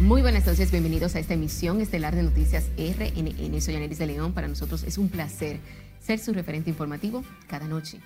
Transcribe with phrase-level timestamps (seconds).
[0.00, 3.60] Muy buenas noches, bienvenidos a esta emisión estelar de Noticias RNN.
[3.60, 5.60] Soy Anelis de León, para nosotros es un placer
[6.00, 8.00] ser su referente informativo cada noche.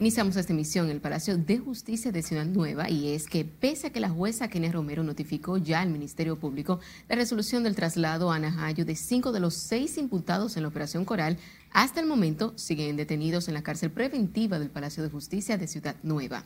[0.00, 3.88] Iniciamos esta emisión en el Palacio de Justicia de Ciudad Nueva y es que pese
[3.88, 8.32] a que la jueza Kenia Romero notificó ya al Ministerio Público la resolución del traslado
[8.32, 11.36] a Najayo de cinco de los seis imputados en la Operación Coral,
[11.70, 15.96] hasta el momento siguen detenidos en la cárcel preventiva del Palacio de Justicia de Ciudad
[16.02, 16.44] Nueva.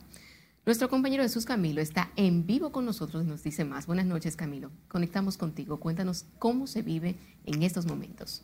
[0.63, 3.87] Nuestro compañero Jesús Camilo está en vivo con nosotros y nos dice más.
[3.87, 4.69] Buenas noches, Camilo.
[4.87, 5.79] Conectamos contigo.
[5.79, 7.15] Cuéntanos cómo se vive
[7.45, 8.43] en estos momentos.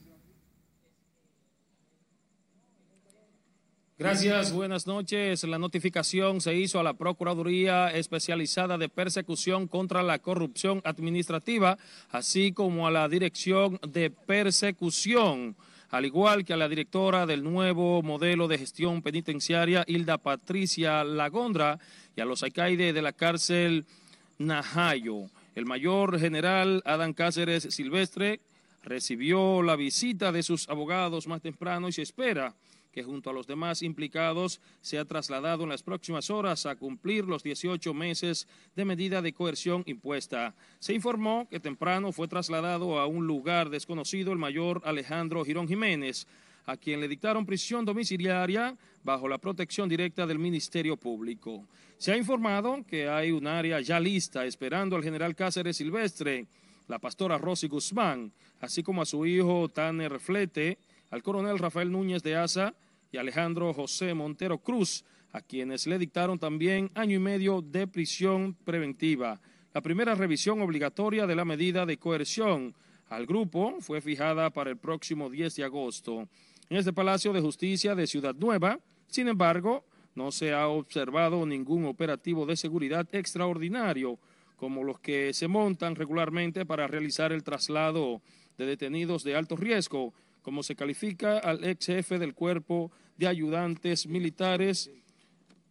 [3.99, 5.43] Gracias, buenas noches.
[5.43, 11.79] La notificación se hizo a la Procuraduría Especializada de Persecución contra la Corrupción Administrativa,
[12.11, 15.55] así como a la Dirección de Persecución,
[15.89, 21.79] al igual que a la directora del nuevo modelo de gestión penitenciaria, Hilda Patricia Lagondra,
[22.15, 23.85] y a los alcaides de la cárcel
[24.37, 25.25] Najayo.
[25.55, 28.41] El mayor general Adán Cáceres Silvestre
[28.83, 32.53] recibió la visita de sus abogados más temprano y se espera
[32.97, 37.25] que junto a los demás implicados se ha trasladado en las próximas horas a cumplir
[37.25, 40.55] los 18 meses de medida de coerción impuesta.
[40.79, 46.25] Se informó que temprano fue trasladado a un lugar desconocido el mayor Alejandro Girón Jiménez,
[46.65, 51.65] a quien le dictaron prisión domiciliaria bajo la protección directa del Ministerio Público.
[51.99, 56.47] Se ha informado que hay un área ya lista esperando al general Cáceres Silvestre,
[56.87, 62.23] la pastora Rosy Guzmán, así como a su hijo Tanner Flete, al coronel Rafael Núñez
[62.23, 62.73] de Asa,
[63.11, 68.55] y Alejandro José Montero Cruz, a quienes le dictaron también año y medio de prisión
[68.65, 69.39] preventiva.
[69.73, 72.73] La primera revisión obligatoria de la medida de coerción
[73.09, 76.27] al grupo fue fijada para el próximo 10 de agosto.
[76.69, 79.85] En este Palacio de Justicia de Ciudad Nueva, sin embargo,
[80.15, 84.19] no se ha observado ningún operativo de seguridad extraordinario
[84.55, 88.21] como los que se montan regularmente para realizar el traslado
[88.57, 90.13] de detenidos de alto riesgo
[90.47, 94.89] como se califica al ex jefe del cuerpo de ayudantes militares,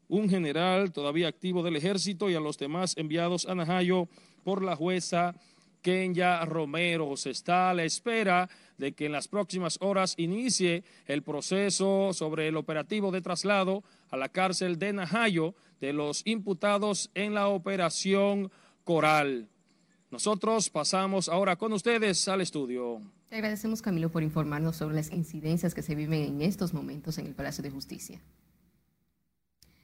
[0.07, 4.07] un general todavía activo del ejército y a los demás enviados a Najayo
[4.45, 5.35] por la jueza
[5.81, 7.17] Kenya Romero.
[7.17, 12.49] Se está a la espera de que en las próximas horas inicie el proceso sobre
[12.49, 18.53] el operativo de traslado a la cárcel de Najayo de los imputados en la operación
[18.85, 19.49] Coral.
[20.11, 23.16] Nosotros pasamos ahora con ustedes al estudio.
[23.29, 27.27] Te agradecemos, Camilo, por informarnos sobre las incidencias que se viven en estos momentos en
[27.27, 28.21] el Palacio de Justicia.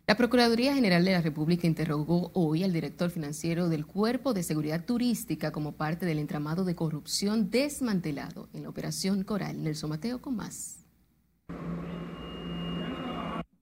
[0.06, 4.84] La Procuraduría General de la República interrogó hoy al director financiero del Cuerpo de Seguridad
[4.84, 9.62] Turística como parte del entramado de corrupción desmantelado en la Operación Coral.
[9.62, 10.84] Nelson Mateo con más.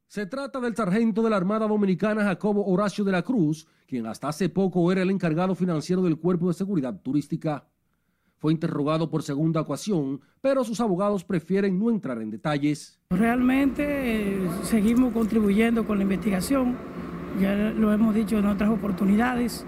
[0.09, 4.29] Se trata del sargento de la Armada Dominicana Jacobo Horacio de la Cruz, quien hasta
[4.29, 7.70] hace poco era el encargado financiero del Cuerpo de Seguridad Turística.
[8.41, 12.99] Fue interrogado por segunda ocasión, pero sus abogados prefieren no entrar en detalles.
[13.11, 16.75] Realmente eh, seguimos contribuyendo con la investigación,
[17.39, 19.67] ya lo hemos dicho en otras oportunidades,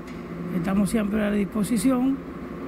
[0.56, 2.16] estamos siempre a la disposición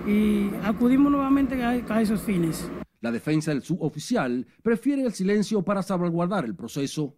[0.06, 2.68] y acudimos nuevamente a, esos fines.
[3.00, 7.16] La defensa del suboficial prefiere el silencio para salvaguardar el proceso.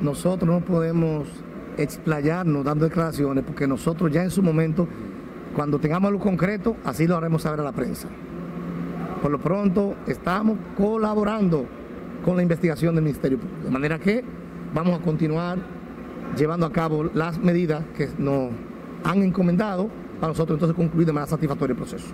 [0.00, 1.26] Nosotros no podemos
[1.76, 4.88] explayarnos dando declaraciones porque nosotros ya en su momento,
[5.58, 8.06] cuando tengamos lo concreto, así lo haremos saber a la prensa.
[9.20, 11.66] Por lo pronto estamos colaborando
[12.24, 14.22] con la investigación del Ministerio Público, de manera que
[14.72, 15.58] vamos a continuar
[16.36, 18.52] llevando a cabo las medidas que nos
[19.02, 22.06] han encomendado para nosotros entonces concluir de manera satisfactoria el proceso.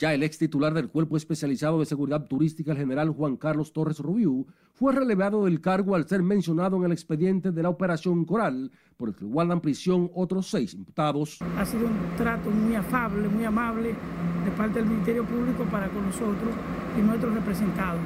[0.00, 3.98] Ya el ex titular del Cuerpo Especializado de Seguridad Turística, el general Juan Carlos Torres
[3.98, 8.70] Rubiú, fue relevado del cargo al ser mencionado en el expediente de la Operación Coral,
[8.96, 11.38] por el que guardan prisión otros seis imputados.
[11.56, 13.96] Ha sido un trato muy afable, muy amable
[14.44, 16.54] de parte del Ministerio Público para con nosotros
[16.96, 18.00] y nuestros representados.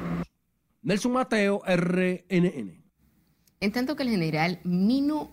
[0.81, 2.83] Nelson Mateo, RNN.
[3.59, 5.31] En tanto que el general Mino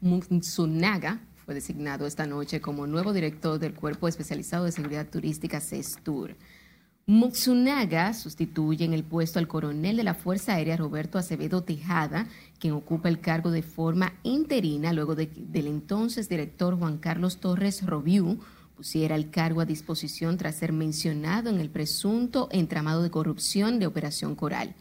[0.00, 6.36] Mutsunaga fue designado esta noche como nuevo director del Cuerpo Especializado de Seguridad Turística CESTUR.
[7.06, 12.28] Mutsunaga sustituye en el puesto al coronel de la Fuerza Aérea Roberto Acevedo Tejada,
[12.58, 17.80] quien ocupa el cargo de forma interina luego de, del entonces director Juan Carlos Torres
[17.86, 18.40] Robiú
[18.76, 23.86] pusiera el cargo a disposición tras ser mencionado en el presunto entramado de corrupción de
[23.86, 24.74] Operación Coral.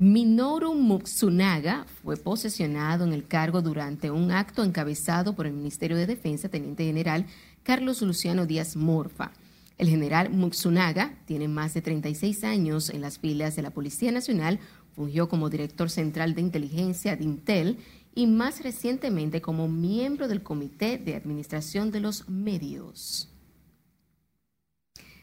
[0.00, 6.06] Minoru Mutsunaga fue posesionado en el cargo durante un acto encabezado por el Ministerio de
[6.06, 7.26] Defensa, Teniente General
[7.64, 9.32] Carlos Luciano Díaz Morfa.
[9.76, 14.60] El general Mutsunaga tiene más de 36 años en las filas de la Policía Nacional,
[14.94, 17.78] fungió como director central de inteligencia de Intel
[18.14, 23.27] y más recientemente como miembro del Comité de Administración de los Medios.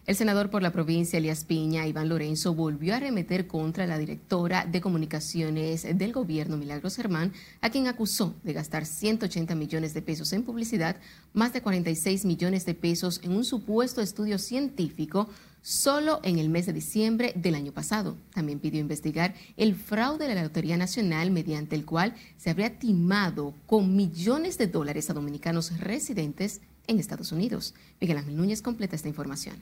[0.05, 4.63] El senador por la provincia, Elias Piña, Iván Lorenzo, volvió a remeter contra la directora
[4.63, 10.31] de comunicaciones del gobierno, Milagros Germán, a quien acusó de gastar 180 millones de pesos
[10.33, 10.97] en publicidad,
[11.33, 15.27] más de 46 millones de pesos en un supuesto estudio científico
[15.63, 18.15] solo en el mes de diciembre del año pasado.
[18.31, 23.55] También pidió investigar el fraude de la Lotería Nacional mediante el cual se habría timado
[23.65, 27.73] con millones de dólares a dominicanos residentes en Estados Unidos.
[27.99, 29.55] Miguel Ángel Núñez completa esta información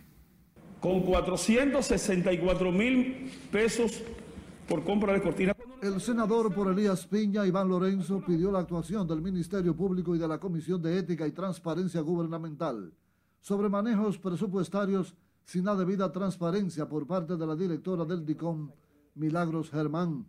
[0.83, 4.03] con 464 mil pesos
[4.67, 5.55] por compra de cortinas.
[5.81, 10.27] El senador por Elías Piña, Iván Lorenzo, pidió la actuación del Ministerio Público y de
[10.27, 12.91] la Comisión de Ética y Transparencia Gubernamental
[13.39, 15.15] sobre manejos presupuestarios
[15.45, 18.69] sin la debida transparencia por parte de la directora del DICOM,
[19.15, 20.25] Milagros Germán.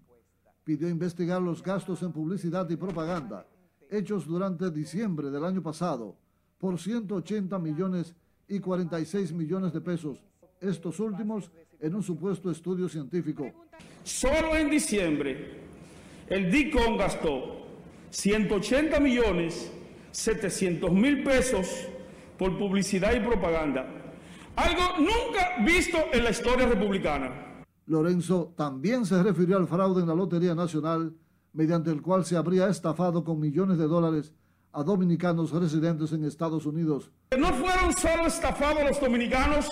[0.63, 3.45] Pidió investigar los gastos en publicidad y propaganda
[3.91, 6.17] hechos durante diciembre del año pasado
[6.59, 8.15] por 180 millones
[8.47, 10.23] y 46 millones de pesos
[10.61, 13.51] estos últimos en un supuesto estudio científico.
[14.03, 15.61] Solo en diciembre,
[16.29, 17.67] el DICON gastó
[18.11, 19.71] 180 millones
[20.15, 21.67] 700 mil pesos
[22.39, 23.87] por publicidad y propaganda.
[24.57, 27.65] Algo nunca visto en la historia republicana.
[27.87, 31.13] Lorenzo también se refirió al fraude en la Lotería Nacional,
[31.53, 34.33] mediante el cual se habría estafado con millones de dólares
[34.73, 37.11] a dominicanos residentes en Estados Unidos.
[37.37, 39.69] No fueron solo estafados los dominicanos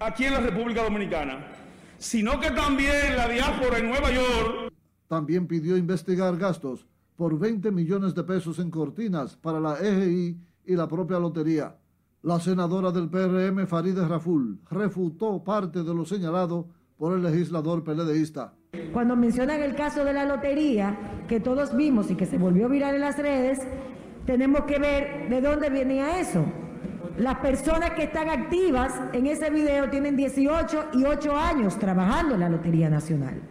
[0.00, 1.46] aquí en la República Dominicana,
[1.98, 4.72] sino que también la diáspora en Nueva York.
[5.06, 6.86] También pidió investigar gastos
[7.16, 11.76] por 20 millones de pesos en cortinas para la EGI y la propia lotería.
[12.22, 18.54] La senadora del PRM, Farideh Raful, refutó parte de lo señalado por el legislador peledeísta.
[18.92, 22.94] Cuando mencionan el caso de la lotería, que todos vimos y que se volvió viral
[22.94, 23.58] en las redes,
[24.24, 26.44] tenemos que ver de dónde venía eso.
[27.18, 32.40] Las personas que están activas en ese video tienen 18 y 8 años trabajando en
[32.40, 33.42] la Lotería Nacional.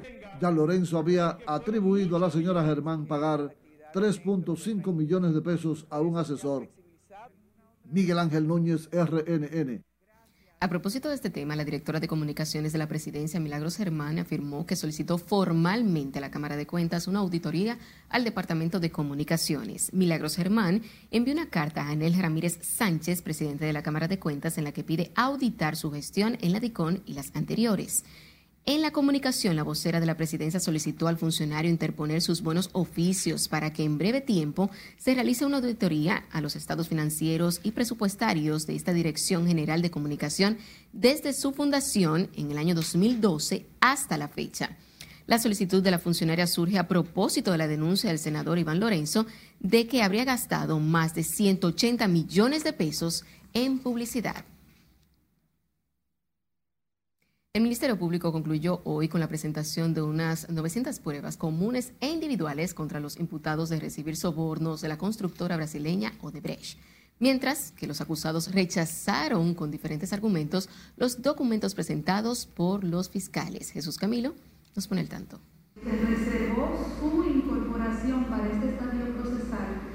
[0.42, 3.56] Ya Lorenzo había atribuido a la señora Germán pagar
[3.94, 6.70] 3.5 millones de pesos a un asesor.
[7.86, 9.84] Miguel Ángel Núñez, RNN.
[10.62, 14.66] A propósito de este tema, la directora de comunicaciones de la presidencia, Milagros Germán, afirmó
[14.66, 17.78] que solicitó formalmente a la Cámara de Cuentas una auditoría
[18.10, 19.94] al Departamento de Comunicaciones.
[19.94, 24.58] Milagros Germán envió una carta a Anel Ramírez Sánchez, presidente de la Cámara de Cuentas,
[24.58, 28.04] en la que pide auditar su gestión en la DICON y las anteriores.
[28.66, 33.48] En la comunicación, la vocera de la presidencia solicitó al funcionario interponer sus buenos oficios
[33.48, 38.68] para que en breve tiempo se realice una auditoría a los estados financieros y presupuestarios
[38.68, 40.58] de esta Dirección General de Comunicación
[40.94, 44.78] desde su fundación en el año 2012 hasta la fecha.
[45.26, 49.26] La solicitud de la funcionaria surge a propósito de la denuncia del senador Iván Lorenzo
[49.60, 54.44] de que habría gastado más de 180 millones de pesos en publicidad.
[57.51, 62.75] El Ministerio Público concluyó hoy con la presentación de unas 900 pruebas comunes e individuales
[62.75, 66.78] contra los imputados de recibir sobornos de la constructora brasileña Odebrecht,
[67.18, 73.72] mientras que los acusados rechazaron con diferentes argumentos los documentos presentados por los fiscales.
[73.72, 74.36] Jesús Camilo
[74.75, 75.40] nos pone el tanto.
[75.84, 78.88] Se reservó su incorporación para este.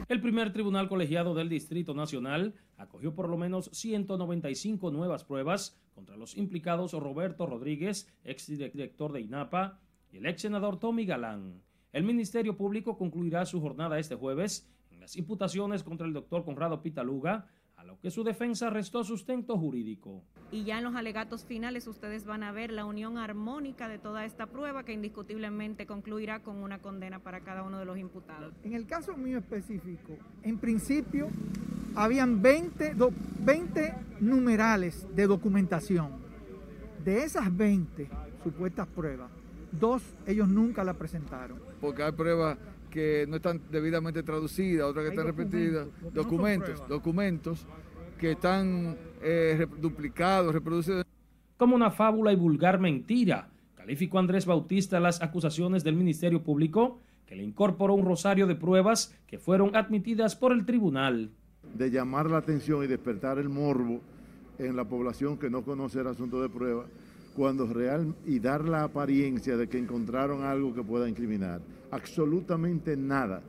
[0.06, 6.18] El primer tribunal colegiado del Distrito Nacional acogió por lo menos 195 nuevas pruebas contra
[6.18, 9.80] los implicados Roberto Rodríguez, exdirector de INAPA,
[10.12, 11.62] y el ex senador Tommy Galán.
[11.92, 16.82] El Ministerio Público concluirá su jornada este jueves en las imputaciones contra el doctor Conrado
[16.82, 17.46] Pitaluga,
[17.84, 20.22] a lo que su defensa restó sustento jurídico.
[20.50, 24.24] Y ya en los alegatos finales ustedes van a ver la unión armónica de toda
[24.24, 28.54] esta prueba que indiscutiblemente concluirá con una condena para cada uno de los imputados.
[28.62, 31.28] En el caso mío específico, en principio
[31.94, 32.94] habían 20,
[33.40, 36.24] 20 numerales de documentación.
[37.04, 38.08] De esas 20
[38.42, 39.30] supuestas pruebas,
[39.72, 41.60] dos ellos nunca la presentaron.
[41.80, 42.56] Porque hay pruebas
[42.94, 47.66] que no están debidamente traducidas, otras que están repetidas, documentos, documentos
[48.20, 51.04] que están eh, duplicados, reproducidos.
[51.56, 57.34] Como una fábula y vulgar mentira, calificó Andrés Bautista las acusaciones del Ministerio Público, que
[57.34, 61.32] le incorporó un rosario de pruebas que fueron admitidas por el tribunal.
[61.76, 64.02] De llamar la atención y despertar el morbo
[64.60, 66.84] en la población que no conoce el asunto de prueba,
[67.34, 71.60] cuando real y dar la apariencia de que encontraron algo que pueda incriminar.
[71.90, 73.42] Absolutamente nada.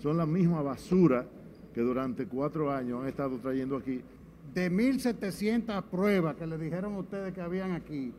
[0.00, 1.26] Son la misma basura
[1.74, 4.00] que durante cuatro años han estado trayendo aquí.
[4.54, 8.12] De 1.700 pruebas que le dijeron ustedes que habían aquí,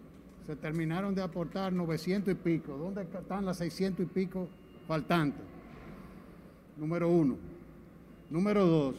[0.45, 2.77] se terminaron de aportar 900 y pico.
[2.77, 4.47] ¿Dónde están las 600 y pico
[4.87, 5.43] faltantes?
[6.77, 7.37] Número uno.
[8.29, 8.95] Número dos,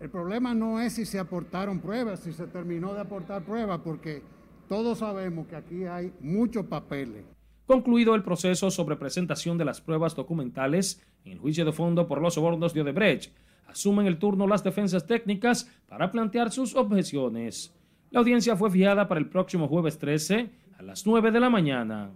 [0.00, 4.22] El problema no es si se aportaron pruebas, si se terminó de aportar pruebas, porque
[4.70, 7.24] todos sabemos que aquí hay muchos papeles.
[7.66, 12.22] Concluido el proceso sobre presentación de las pruebas documentales en el juicio de fondo por
[12.22, 13.34] los sobornos de Odebrecht,
[13.66, 17.74] asumen el turno las defensas técnicas para plantear sus objeciones.
[18.10, 22.12] La audiencia fue fijada para el próximo jueves 13 a las 9 de la mañana.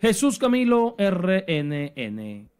[0.00, 2.51] Jesús Camilo, RNN.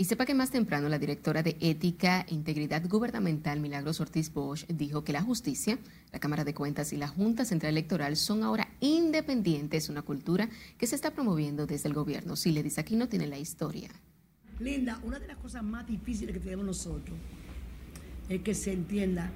[0.00, 4.64] Y sepa que más temprano la directora de Ética e Integridad Gubernamental, Milagros Ortiz Bosch,
[4.68, 5.76] dijo que la justicia,
[6.12, 10.86] la Cámara de Cuentas y la Junta Central Electoral son ahora independientes, una cultura que
[10.86, 12.36] se está promoviendo desde el gobierno.
[12.36, 13.90] Si le dice aquí no tiene la historia.
[14.60, 17.18] Linda, una de las cosas más difíciles que tenemos nosotros
[18.28, 19.32] es que se entienda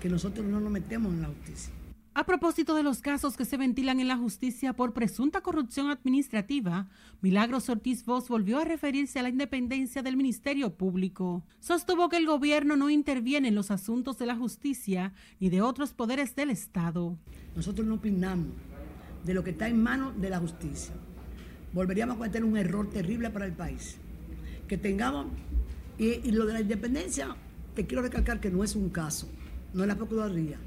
[0.00, 1.72] que nosotros no nos metemos en la justicia.
[2.18, 6.88] A propósito de los casos que se ventilan en la justicia por presunta corrupción administrativa,
[7.20, 11.44] Milagros Ortiz Voz volvió a referirse a la independencia del Ministerio Público.
[11.60, 15.92] Sostuvo que el gobierno no interviene en los asuntos de la justicia ni de otros
[15.92, 17.18] poderes del Estado.
[17.54, 18.46] Nosotros no opinamos
[19.22, 20.94] de lo que está en manos de la justicia.
[21.74, 23.98] Volveríamos a cometer un error terrible para el país.
[24.68, 25.26] Que tengamos,
[25.98, 27.36] y, y lo de la independencia,
[27.74, 29.28] te quiero recalcar que no es un caso,
[29.74, 30.58] no es la Procuraduría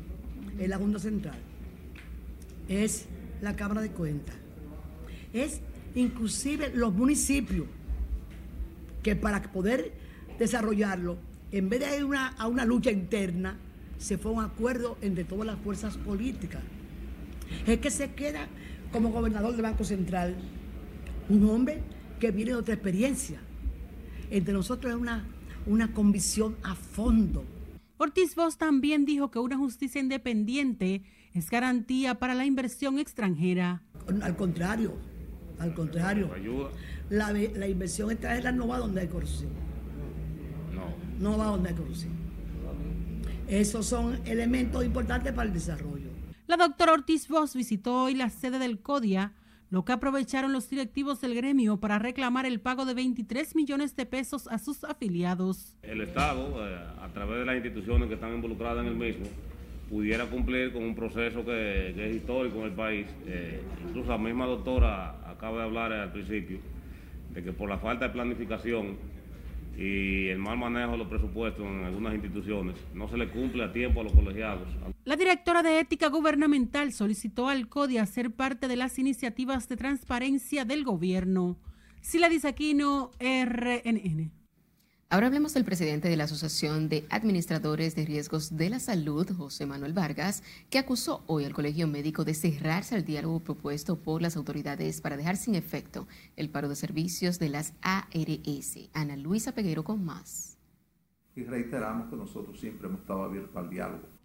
[0.59, 1.37] es la Junta Central,
[2.67, 3.05] es
[3.41, 4.35] la Cámara de Cuentas,
[5.33, 5.61] es
[5.95, 7.65] inclusive los municipios
[9.01, 9.93] que para poder
[10.37, 11.17] desarrollarlo,
[11.51, 13.57] en vez de ir una, a una lucha interna,
[13.97, 16.61] se fue a un acuerdo entre todas las fuerzas políticas.
[17.65, 18.47] Es que se queda
[18.91, 20.35] como gobernador del Banco Central
[21.29, 21.81] un hombre
[22.19, 23.39] que viene de otra experiencia.
[24.29, 25.25] Entre nosotros es una,
[25.65, 27.43] una convicción a fondo
[28.01, 31.03] Ortiz Voss también dijo que una justicia independiente
[31.33, 33.83] es garantía para la inversión extranjera.
[34.21, 34.93] Al contrario,
[35.59, 36.29] al contrario.
[37.09, 39.51] La, la inversión extranjera no va donde hay corrupción.
[40.73, 40.85] No.
[41.19, 42.13] No va donde hay corrupción.
[43.49, 46.09] Esos son elementos importantes para el desarrollo.
[46.47, 49.33] La doctora Ortiz Voss visitó hoy la sede del CODIA
[49.69, 54.05] lo que aprovecharon los directivos del gremio para reclamar el pago de 23 millones de
[54.05, 55.75] pesos a sus afiliados.
[55.83, 59.27] El Estado, eh, a través de las instituciones que están involucradas en el mismo,
[59.89, 63.07] pudiera cumplir con un proceso que, es histórico en el país.
[63.27, 66.59] Eh, incluso la misma doctora acaba de hablar al principio
[67.33, 68.97] de que por la falta de planificación
[69.79, 73.71] y el mal manejo de los presupuestos en algunas instituciones no se le cumple a
[73.71, 74.67] tiempo a los colegiados.
[75.05, 80.65] La directora de Ética Gubernamental solicitó al CODIA ser parte de las iniciativas de transparencia
[80.65, 81.57] del gobierno.
[82.01, 84.38] Sila Disaquino, RNN.
[85.11, 89.65] Ahora hablemos del presidente de la Asociación de Administradores de Riesgos de la Salud, José
[89.65, 94.37] Manuel Vargas, que acusó hoy al Colegio Médico de cerrarse al diálogo propuesto por las
[94.37, 98.77] autoridades para dejar sin efecto el paro de servicios de las ARS.
[98.93, 100.59] Ana Luisa Peguero con más.
[101.35, 104.18] Y reiteramos que nosotros siempre hemos estado abiertos al diálogo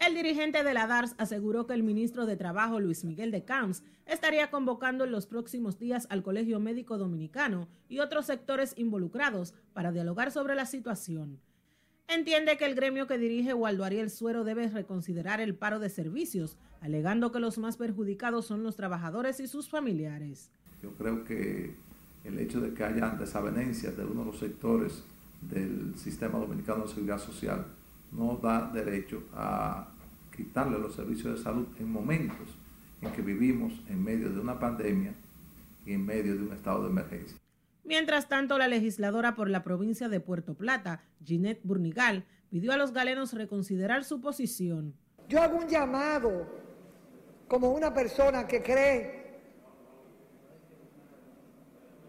[0.00, 3.82] el dirigente de la DARS aseguró que el ministro de Trabajo, Luis Miguel de Camps,
[4.06, 9.92] estaría convocando en los próximos días al Colegio Médico Dominicano y otros sectores involucrados para
[9.92, 11.40] dialogar sobre la situación.
[12.06, 16.56] Entiende que el gremio que dirige Waldo Ariel Suero debe reconsiderar el paro de servicios,
[16.80, 20.50] alegando que los más perjudicados son los trabajadores y sus familiares.
[20.82, 21.74] Yo creo que
[22.24, 25.02] el hecho de que haya desavenencias de uno de los sectores
[25.42, 27.66] del sistema dominicano de seguridad social
[28.12, 29.88] no da derecho a
[30.34, 32.56] quitarle los servicios de salud en momentos
[33.02, 35.14] en que vivimos en medio de una pandemia
[35.84, 37.38] y en medio de un estado de emergencia.
[37.84, 42.92] Mientras tanto, la legisladora por la provincia de Puerto Plata, Ginette Burnigal, pidió a los
[42.92, 44.94] galenos reconsiderar su posición.
[45.28, 46.46] Yo hago un llamado
[47.48, 49.18] como una persona que cree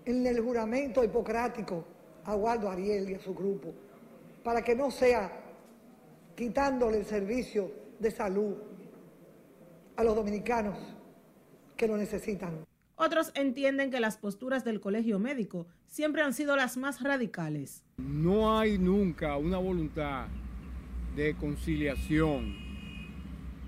[0.06, 1.86] en el juramento hipocrático
[2.25, 3.74] a Waldo Ariel y a su grupo,
[4.44, 5.38] para que no sea
[6.39, 7.69] quitándole el servicio
[8.00, 8.55] de salud
[9.98, 10.77] a los dominicanos
[11.75, 12.65] que lo necesitan.
[12.96, 17.84] Otros entienden que las posturas del colegio médico siempre han sido las más radicales.
[17.98, 20.27] No hay nunca una voluntad
[21.13, 22.55] de conciliación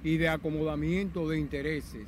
[0.01, 2.08] y de acomodamiento de intereses.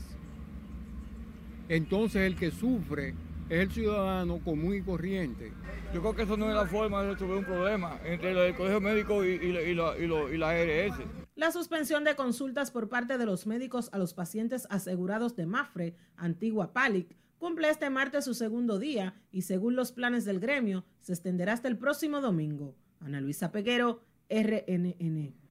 [1.68, 3.16] Entonces el que sufre
[3.50, 5.52] es el ciudadano común y corriente.
[5.94, 8.82] Yo creo que eso no es la forma de resolver un problema entre el colegio
[8.82, 9.38] médico y,
[9.74, 10.96] la ARS.
[11.36, 15.96] La suspensión de consultas por parte de los médicos a los pacientes asegurados de Mafre,
[16.16, 21.14] antigua PALIC, cumple este martes su segundo día y según los planes del gremio, se
[21.14, 22.76] extenderá hasta el próximo domingo.
[23.00, 25.43] Ana Luisa Peguero, RNN.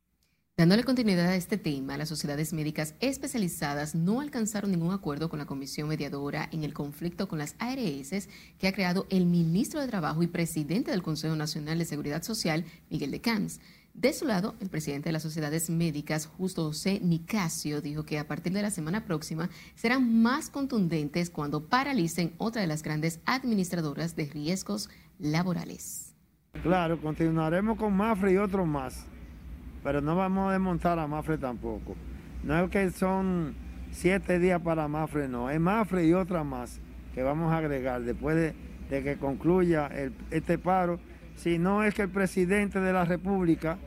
[0.54, 5.46] Dándole continuidad a este tema, las sociedades médicas especializadas no alcanzaron ningún acuerdo con la
[5.46, 8.28] comisión mediadora en el conflicto con las ARS
[8.58, 12.66] que ha creado el ministro de Trabajo y presidente del Consejo Nacional de Seguridad Social,
[12.90, 13.60] Miguel de Camps.
[13.94, 18.28] De su lado, el presidente de las sociedades médicas, Justo José Nicasio, dijo que a
[18.28, 24.16] partir de la semana próxima serán más contundentes cuando paralicen otra de las grandes administradoras
[24.16, 26.14] de riesgos laborales.
[26.62, 29.06] Claro, continuaremos con Mafre y otros más,
[29.82, 31.96] pero no vamos a desmontar a Mafre tampoco.
[32.42, 33.54] No es que son
[33.90, 36.80] siete días para Mafre, no, es Mafre y otras más
[37.14, 39.90] que vamos a agregar después de, que concluya
[40.30, 40.98] este paro,
[41.36, 43.78] si no es que el presidente de la República,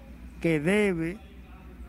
[0.42, 1.18] que debe,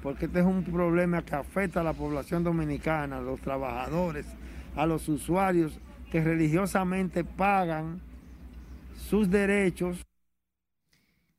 [0.03, 4.27] porque este es un problema que afecta a la población dominicana, a los trabajadores,
[4.77, 5.79] a los usuarios
[6.11, 8.01] que religiosamente pagan
[8.97, 10.03] sus derechos.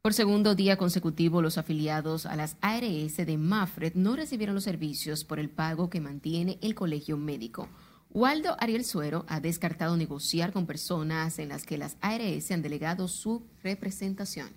[0.08, 5.26] Por segundo día consecutivo, los afiliados a las ARS de Mafred no recibieron los servicios
[5.26, 7.68] por el pago que mantiene el colegio médico.
[8.12, 13.10] Waldo Ariel Suero ha descartado negociar con personas en las que las ARS han delegado
[13.10, 14.48] su representación.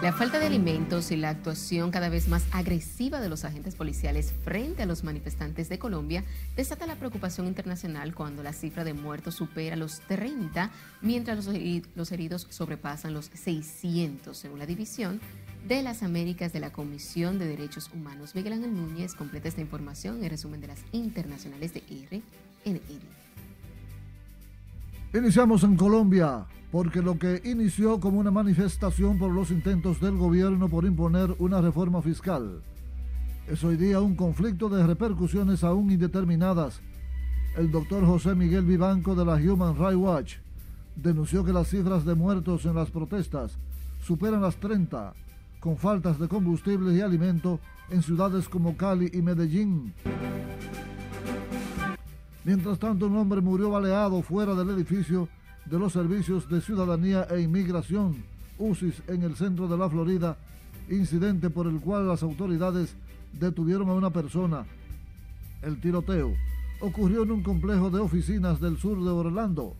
[0.00, 4.32] La falta de alimentos y la actuación cada vez más agresiva de los agentes policiales
[4.44, 6.22] frente a los manifestantes de Colombia
[6.54, 10.70] desata la preocupación internacional cuando la cifra de muertos supera los 30,
[11.02, 11.48] mientras
[11.96, 15.20] los heridos sobrepasan los 600, según la división
[15.66, 18.36] de las Américas de la Comisión de Derechos Humanos.
[18.36, 21.82] Miguel Ángel Núñez completa esta información en resumen de las internacionales de
[22.64, 23.17] RNN.
[25.14, 30.68] Iniciamos en Colombia porque lo que inició como una manifestación por los intentos del gobierno
[30.68, 32.60] por imponer una reforma fiscal
[33.46, 36.82] es hoy día un conflicto de repercusiones aún indeterminadas.
[37.56, 40.34] El doctor José Miguel Vivanco de la Human Rights Watch
[40.94, 43.56] denunció que las cifras de muertos en las protestas
[44.02, 45.14] superan las 30,
[45.60, 49.94] con faltas de combustible y alimento en ciudades como Cali y Medellín.
[52.48, 55.28] Mientras tanto, un hombre murió baleado fuera del edificio
[55.66, 58.24] de los Servicios de Ciudadanía e Inmigración,
[58.56, 60.38] UCIS, en el centro de la Florida,
[60.88, 62.96] incidente por el cual las autoridades
[63.38, 64.64] detuvieron a una persona.
[65.60, 66.32] El tiroteo
[66.80, 69.74] ocurrió en un complejo de oficinas del sur de Orlando.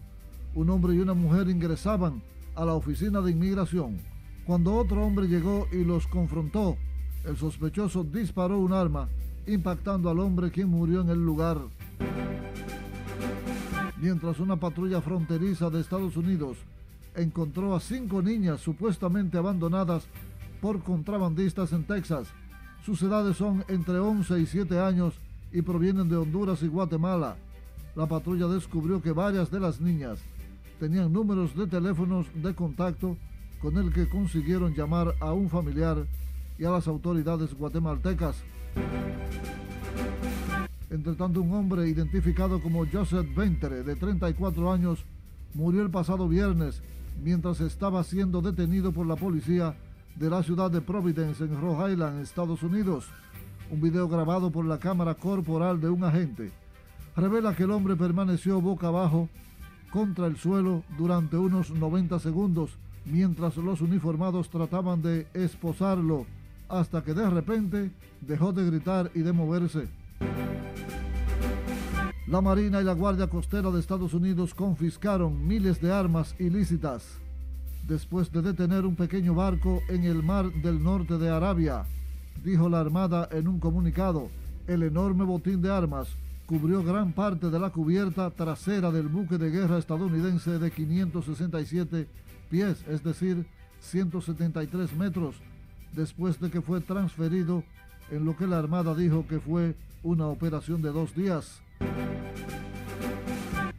[0.54, 2.20] Un hombre y una mujer ingresaban
[2.54, 3.96] a la oficina de inmigración.
[4.44, 6.76] Cuando otro hombre llegó y los confrontó,
[7.24, 9.08] el sospechoso disparó un arma,
[9.46, 11.56] impactando al hombre quien murió en el lugar
[14.00, 16.58] mientras una patrulla fronteriza de Estados Unidos
[17.14, 20.06] encontró a cinco niñas supuestamente abandonadas
[20.60, 22.28] por contrabandistas en Texas.
[22.84, 25.14] Sus edades son entre 11 y 7 años
[25.52, 27.36] y provienen de Honduras y Guatemala.
[27.96, 30.20] La patrulla descubrió que varias de las niñas
[30.78, 33.16] tenían números de teléfonos de contacto
[33.60, 36.06] con el que consiguieron llamar a un familiar
[36.58, 38.44] y a las autoridades guatemaltecas.
[40.90, 45.04] Entre tanto, un hombre identificado como Joseph Ventre, de 34 años,
[45.54, 46.82] murió el pasado viernes
[47.22, 49.76] mientras estaba siendo detenido por la policía
[50.16, 53.06] de la ciudad de Providence, en Rhode Island, Estados Unidos.
[53.70, 56.52] Un video grabado por la cámara corporal de un agente
[57.16, 59.28] revela que el hombre permaneció boca abajo
[59.90, 66.26] contra el suelo durante unos 90 segundos mientras los uniformados trataban de esposarlo
[66.68, 69.88] hasta que de repente dejó de gritar y de moverse.
[72.30, 77.18] La Marina y la Guardia Costera de Estados Unidos confiscaron miles de armas ilícitas
[77.86, 81.86] después de detener un pequeño barco en el mar del norte de Arabia,
[82.44, 84.28] dijo la Armada en un comunicado.
[84.66, 86.08] El enorme botín de armas
[86.44, 92.08] cubrió gran parte de la cubierta trasera del buque de guerra estadounidense de 567
[92.50, 93.46] pies, es decir,
[93.80, 95.36] 173 metros,
[95.94, 97.64] después de que fue transferido
[98.10, 101.60] en lo que la Armada dijo que fue una operación de dos días.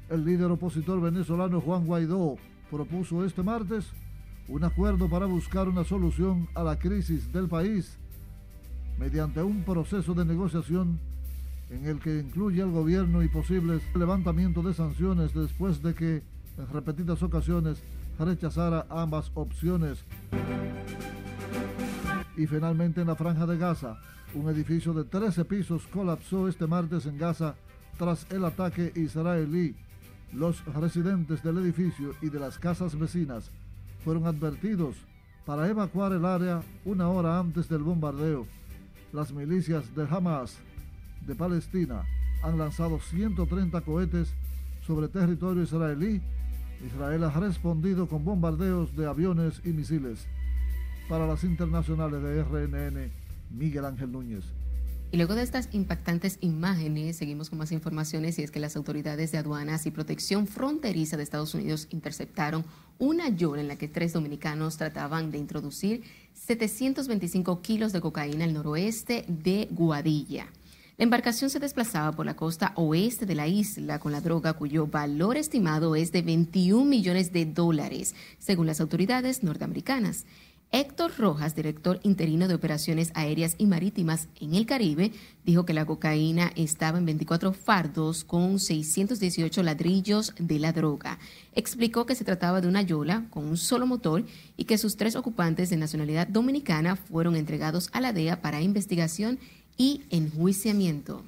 [0.10, 2.36] El líder opositor venezolano Juan Guaidó
[2.70, 3.92] propuso este martes
[4.48, 7.98] un acuerdo para buscar una solución a la crisis del país
[8.98, 11.00] mediante un proceso de negociación
[11.70, 16.24] en el que incluye al gobierno y posibles levantamiento de sanciones después de que
[16.58, 17.82] en repetidas ocasiones
[18.18, 20.04] rechazara ambas opciones.
[22.36, 24.00] Y finalmente en la franja de Gaza,
[24.34, 27.56] un edificio de 13 pisos colapsó este martes en Gaza
[27.98, 29.76] tras el ataque israelí.
[30.34, 33.50] Los residentes del edificio y de las casas vecinas
[34.04, 34.96] fueron advertidos
[35.46, 38.46] para evacuar el área una hora antes del bombardeo.
[39.12, 40.58] Las milicias de Hamas
[41.26, 42.04] de Palestina
[42.44, 44.34] han lanzado 130 cohetes
[44.86, 46.22] sobre territorio israelí.
[46.86, 50.28] Israel ha respondido con bombardeos de aviones y misiles.
[51.10, 53.12] Para las internacionales de RNN,
[53.49, 54.45] Miguel Ángel Núñez.
[55.12, 59.31] Y luego de estas impactantes imágenes, seguimos con más informaciones y es que las autoridades
[59.31, 62.63] de aduanas y protección fronteriza de Estados Unidos interceptaron
[62.99, 66.03] una yola en la que tres dominicanos trataban de introducir
[66.35, 70.47] 725 kilos de cocaína al noroeste de Guadilla.
[70.99, 74.85] La embarcación se desplazaba por la costa oeste de la isla con la droga cuyo
[74.85, 80.25] valor estimado es de 21 millones de dólares, según las autoridades norteamericanas.
[80.71, 85.12] Héctor Rojas, director interino de operaciones aéreas y marítimas en el Caribe,
[85.43, 91.17] dijo que la cocaína estaba en 24 fardos con 618 ladrillos de la droga.
[91.55, 94.25] Explicó que se trataba de una yola con un solo motor
[94.58, 99.39] y que sus tres ocupantes de nacionalidad dominicana fueron entregados a la DEA para investigación
[99.75, 101.23] y enjuiciamiento.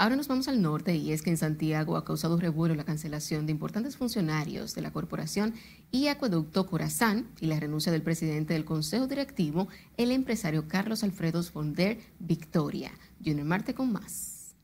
[0.00, 3.46] Ahora nos vamos al norte y es que en Santiago ha causado revuelo la cancelación
[3.46, 5.54] de importantes funcionarios de la corporación
[5.90, 11.42] y acueducto Corazán y la renuncia del presidente del Consejo Directivo, el empresario Carlos Alfredo
[11.42, 12.92] Fonder Victoria.
[13.24, 14.54] Junior Marte con más.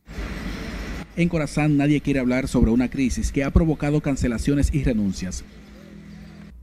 [1.16, 5.42] En Corazán nadie quiere hablar sobre una crisis que ha provocado cancelaciones y renuncias.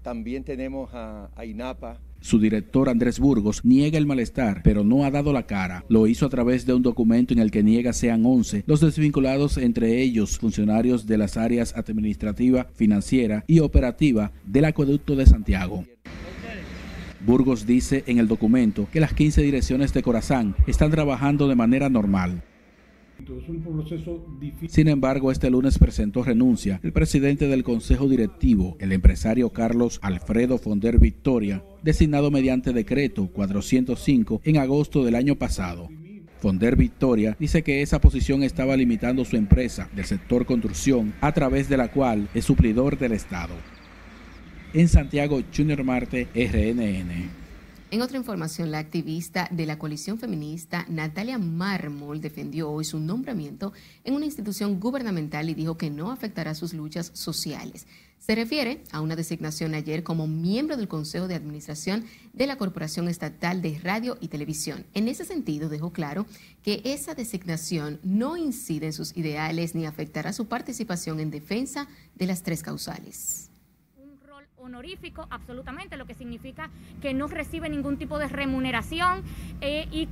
[0.01, 5.11] También tenemos a, a INAPA, su director Andrés Burgos niega el malestar, pero no ha
[5.11, 5.83] dado la cara.
[5.89, 9.57] Lo hizo a través de un documento en el que niega sean 11 los desvinculados,
[9.57, 15.83] entre ellos funcionarios de las áreas administrativa, financiera y operativa del acueducto de Santiago.
[17.25, 21.89] Burgos dice en el documento que las 15 direcciones de Corazán están trabajando de manera
[21.89, 22.43] normal.
[24.67, 30.57] Sin embargo, este lunes presentó renuncia el presidente del Consejo Directivo, el empresario Carlos Alfredo
[30.57, 35.89] Fonder Victoria, designado mediante decreto 405 en agosto del año pasado.
[36.39, 41.69] Fonder Victoria dice que esa posición estaba limitando su empresa del sector construcción, a través
[41.69, 43.53] de la cual es suplidor del Estado.
[44.73, 47.40] En Santiago, Junior Marte, RNN.
[47.91, 53.73] En otra información, la activista de la coalición feminista Natalia Mármol defendió hoy su nombramiento
[54.05, 57.87] en una institución gubernamental y dijo que no afectará sus luchas sociales.
[58.17, 63.09] Se refiere a una designación ayer como miembro del Consejo de Administración de la Corporación
[63.09, 64.85] Estatal de Radio y Televisión.
[64.93, 66.25] En ese sentido, dejó claro
[66.63, 72.27] que esa designación no incide en sus ideales ni afectará su participación en defensa de
[72.27, 73.50] las tres causales
[74.61, 76.69] honorífico, absolutamente, lo que significa
[77.01, 79.23] que no recibe ningún tipo de remuneración
[79.59, 80.07] eh, y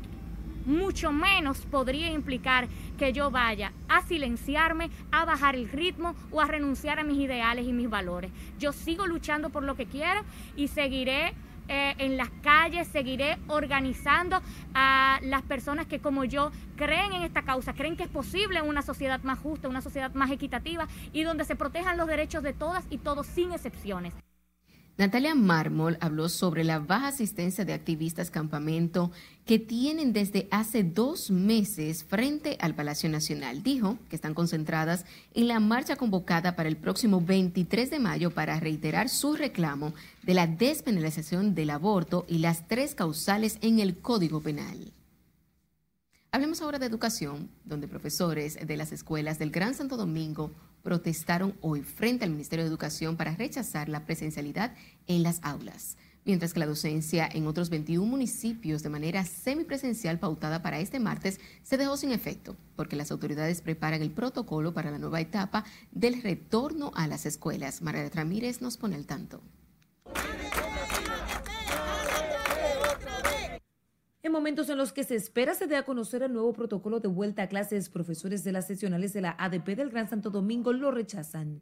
[0.65, 6.45] mucho menos podría implicar que yo vaya a silenciarme, a bajar el ritmo o a
[6.45, 8.31] renunciar a mis ideales y mis valores.
[8.59, 10.21] Yo sigo luchando por lo que quiero
[10.55, 11.33] y seguiré
[11.67, 14.41] eh, en las calles, seguiré organizando
[14.73, 18.81] a las personas que como yo creen en esta causa, creen que es posible una
[18.81, 22.85] sociedad más justa, una sociedad más equitativa y donde se protejan los derechos de todas
[22.89, 24.13] y todos sin excepciones.
[24.99, 29.13] Natalia Mármol habló sobre la baja asistencia de activistas campamento
[29.45, 33.63] que tienen desde hace dos meses frente al Palacio Nacional.
[33.63, 38.59] Dijo que están concentradas en la marcha convocada para el próximo 23 de mayo para
[38.59, 44.41] reiterar su reclamo de la despenalización del aborto y las tres causales en el Código
[44.41, 44.91] Penal.
[46.33, 50.51] Hablemos ahora de educación, donde profesores de las escuelas del Gran Santo Domingo
[50.83, 54.73] protestaron hoy frente al Ministerio de Educación para rechazar la presencialidad
[55.07, 60.61] en las aulas, mientras que la docencia en otros 21 municipios de manera semipresencial pautada
[60.61, 64.99] para este martes se dejó sin efecto, porque las autoridades preparan el protocolo para la
[64.99, 67.81] nueva etapa del retorno a las escuelas.
[67.81, 69.41] María Ramírez nos pone al tanto.
[74.21, 77.07] En momentos en los que se espera se dé a conocer el nuevo protocolo de
[77.07, 80.91] vuelta a clases, profesores de las sesionales de la ADP del Gran Santo Domingo lo
[80.91, 81.61] rechazan.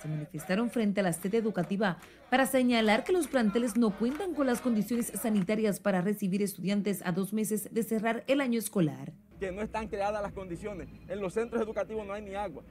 [0.00, 1.98] Se manifestaron frente a la sede educativa
[2.30, 7.12] para señalar que los planteles no cuentan con las condiciones sanitarias para recibir estudiantes a
[7.12, 9.12] dos meses de cerrar el año escolar.
[9.38, 10.88] Que no están creadas las condiciones.
[11.06, 12.62] En los centros educativos no hay ni agua.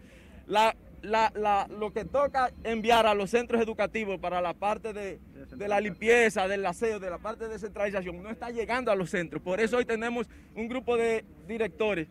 [1.01, 5.19] Lo que toca enviar a los centros educativos para la parte de,
[5.55, 9.09] de la limpieza, del aseo, de la parte de descentralización, no está llegando a los
[9.09, 9.41] centros.
[9.41, 12.07] Por eso hoy tenemos un grupo de directores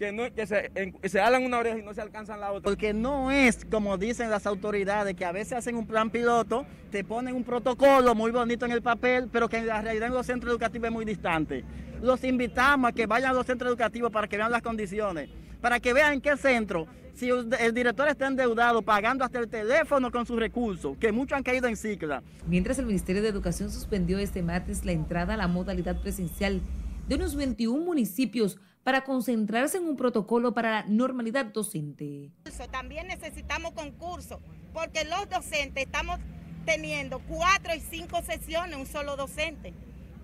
[0.00, 0.70] que, no, que se,
[1.04, 2.62] se hablan una oreja y no se alcanzan la otra.
[2.62, 7.04] Porque no es como dicen las autoridades, que a veces hacen un plan piloto, te
[7.04, 10.26] ponen un protocolo muy bonito en el papel, pero que en la realidad en los
[10.26, 11.64] centros educativos es muy distante.
[12.00, 15.28] Los invitamos a que vayan a los centros educativos para que vean las condiciones,
[15.60, 20.10] para que vean en qué centro si el director está endeudado pagando hasta el teléfono
[20.10, 22.22] con sus recursos, que muchos han caído en cicla.
[22.46, 26.60] Mientras el Ministerio de Educación suspendió este martes la entrada a la modalidad presencial
[27.08, 32.30] de unos 21 municipios para concentrarse en un protocolo para la normalidad docente.
[32.70, 34.38] También necesitamos concursos,
[34.72, 36.18] porque los docentes estamos
[36.64, 39.74] teniendo cuatro y cinco sesiones, un solo docente,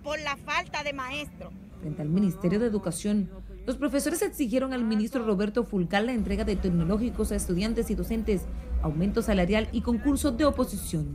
[0.03, 1.53] por la falta de maestros.
[1.81, 3.29] Frente al Ministerio de Educación,
[3.67, 8.43] los profesores exigieron al ministro Roberto Fulcal la entrega de tecnológicos a estudiantes y docentes,
[8.81, 11.05] aumento salarial y concurso de oposición.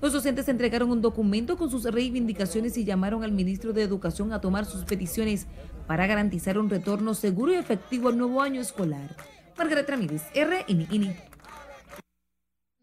[0.00, 4.40] Los docentes entregaron un documento con sus reivindicaciones y llamaron al ministro de Educación a
[4.40, 5.48] tomar sus peticiones
[5.88, 9.16] para garantizar un retorno seguro y efectivo al nuevo año escolar.
[9.58, 11.29] Margaret Ramírez, RNN.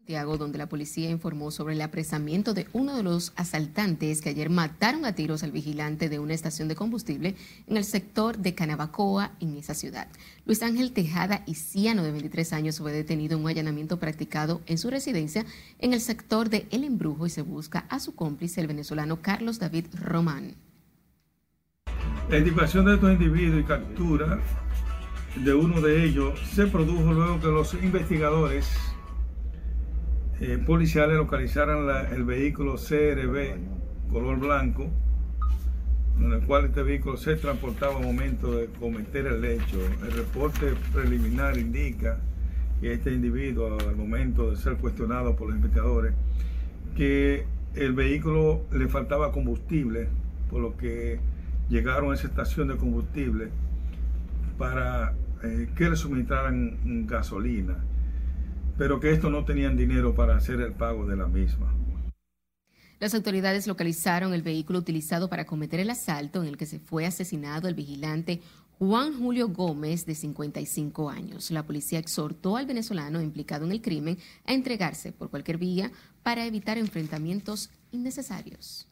[0.08, 5.04] Donde la policía informó sobre el apresamiento de uno de los asaltantes que ayer mataron
[5.04, 7.34] a tiros al vigilante de una estación de combustible
[7.66, 10.08] en el sector de Canabacoa, en esa ciudad.
[10.46, 14.88] Luis Ángel Tejada Ciano, de 23 años, fue detenido en un allanamiento practicado en su
[14.88, 15.44] residencia
[15.78, 19.58] en el sector de El Embrujo y se busca a su cómplice, el venezolano Carlos
[19.58, 20.54] David Román.
[22.30, 24.40] La indicación de estos individuos y captura
[25.36, 28.66] de uno de ellos se produjo luego que los investigadores
[30.40, 33.56] eh, policiales localizaron el vehículo CRB
[34.12, 34.88] color blanco,
[36.18, 39.78] en el cual este vehículo se transportaba al momento de cometer el hecho.
[40.02, 42.18] El reporte preliminar indica
[42.80, 46.14] que este individuo, al momento de ser cuestionado por los investigadores,
[46.96, 50.08] que el vehículo le faltaba combustible,
[50.50, 51.20] por lo que
[51.68, 53.48] llegaron a esa estación de combustible
[54.56, 57.76] para eh, que le suministraran gasolina
[58.78, 61.74] pero que estos no tenían dinero para hacer el pago de la misma.
[63.00, 67.04] Las autoridades localizaron el vehículo utilizado para cometer el asalto en el que se fue
[67.04, 68.40] asesinado el vigilante
[68.78, 71.50] Juan Julio Gómez, de 55 años.
[71.50, 75.90] La policía exhortó al venezolano implicado en el crimen a entregarse por cualquier vía
[76.22, 78.86] para evitar enfrentamientos innecesarios.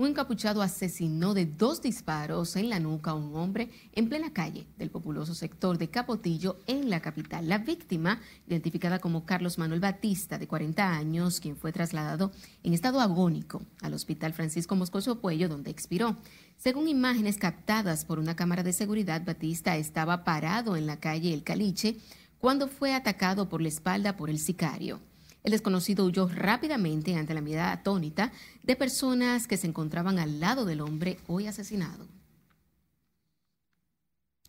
[0.00, 4.66] Un encapuchado asesinó de dos disparos en la nuca a un hombre en plena calle
[4.78, 7.46] del populoso sector de Capotillo en la capital.
[7.46, 12.32] La víctima, identificada como Carlos Manuel Batista, de 40 años, quien fue trasladado
[12.62, 16.16] en estado agónico al Hospital Francisco Moscoso Puello, donde expiró.
[16.56, 21.44] Según imágenes captadas por una cámara de seguridad, Batista estaba parado en la calle El
[21.44, 21.98] Caliche
[22.38, 24.98] cuando fue atacado por la espalda por el sicario.
[25.42, 30.64] El desconocido huyó rápidamente ante la mirada atónita de personas que se encontraban al lado
[30.64, 32.06] del hombre hoy asesinado.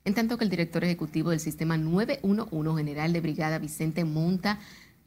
[0.03, 4.59] En tanto que el director ejecutivo del sistema 911, general de brigada Vicente Monta,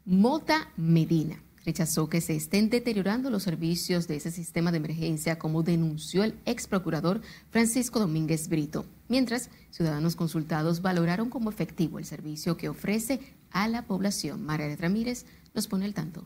[0.05, 5.62] Mota Medina, rechazó que se estén deteriorando los servicios de ese sistema de emergencia, como
[5.62, 12.57] denunció el ex procurador Francisco Domínguez Brito, mientras ciudadanos consultados valoraron como efectivo el servicio
[12.57, 13.20] que ofrece
[13.51, 14.44] a la población.
[14.44, 16.23] María Ramírez nos pone el tanto.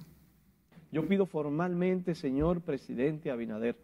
[0.90, 3.76] Yo pido formalmente, señor presidente Abinader,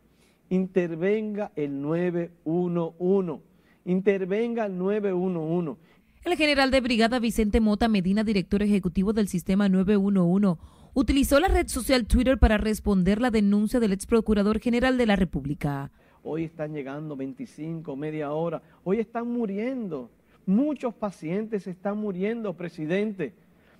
[0.48, 3.42] intervenga el 911,
[3.84, 5.80] intervenga el 911.
[6.24, 10.58] El general de brigada Vicente Mota Medina, director ejecutivo del sistema 911,
[10.94, 15.16] utilizó la red social Twitter para responder la denuncia del ex procurador general de la
[15.16, 15.90] República.
[16.22, 20.08] Hoy están llegando 25, media hora, hoy están muriendo,
[20.46, 23.34] muchos pacientes están muriendo, presidente.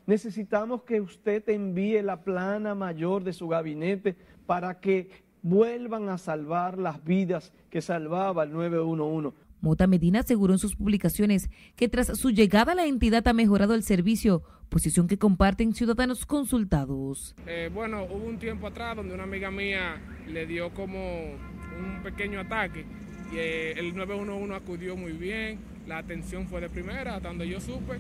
[0.07, 5.09] Necesitamos que usted envíe la plana mayor de su gabinete para que
[5.43, 9.37] vuelvan a salvar las vidas que salvaba el 911.
[9.63, 13.75] Mota Medina aseguró en sus publicaciones que tras su llegada a la entidad ha mejorado
[13.75, 17.35] el servicio, posición que comparten ciudadanos consultados.
[17.47, 22.41] Eh, bueno, hubo un tiempo atrás donde una amiga mía le dio como un pequeño
[22.41, 22.85] ataque
[23.33, 27.59] y eh, el 911 acudió muy bien, la atención fue de primera, hasta donde yo
[27.59, 27.95] supe,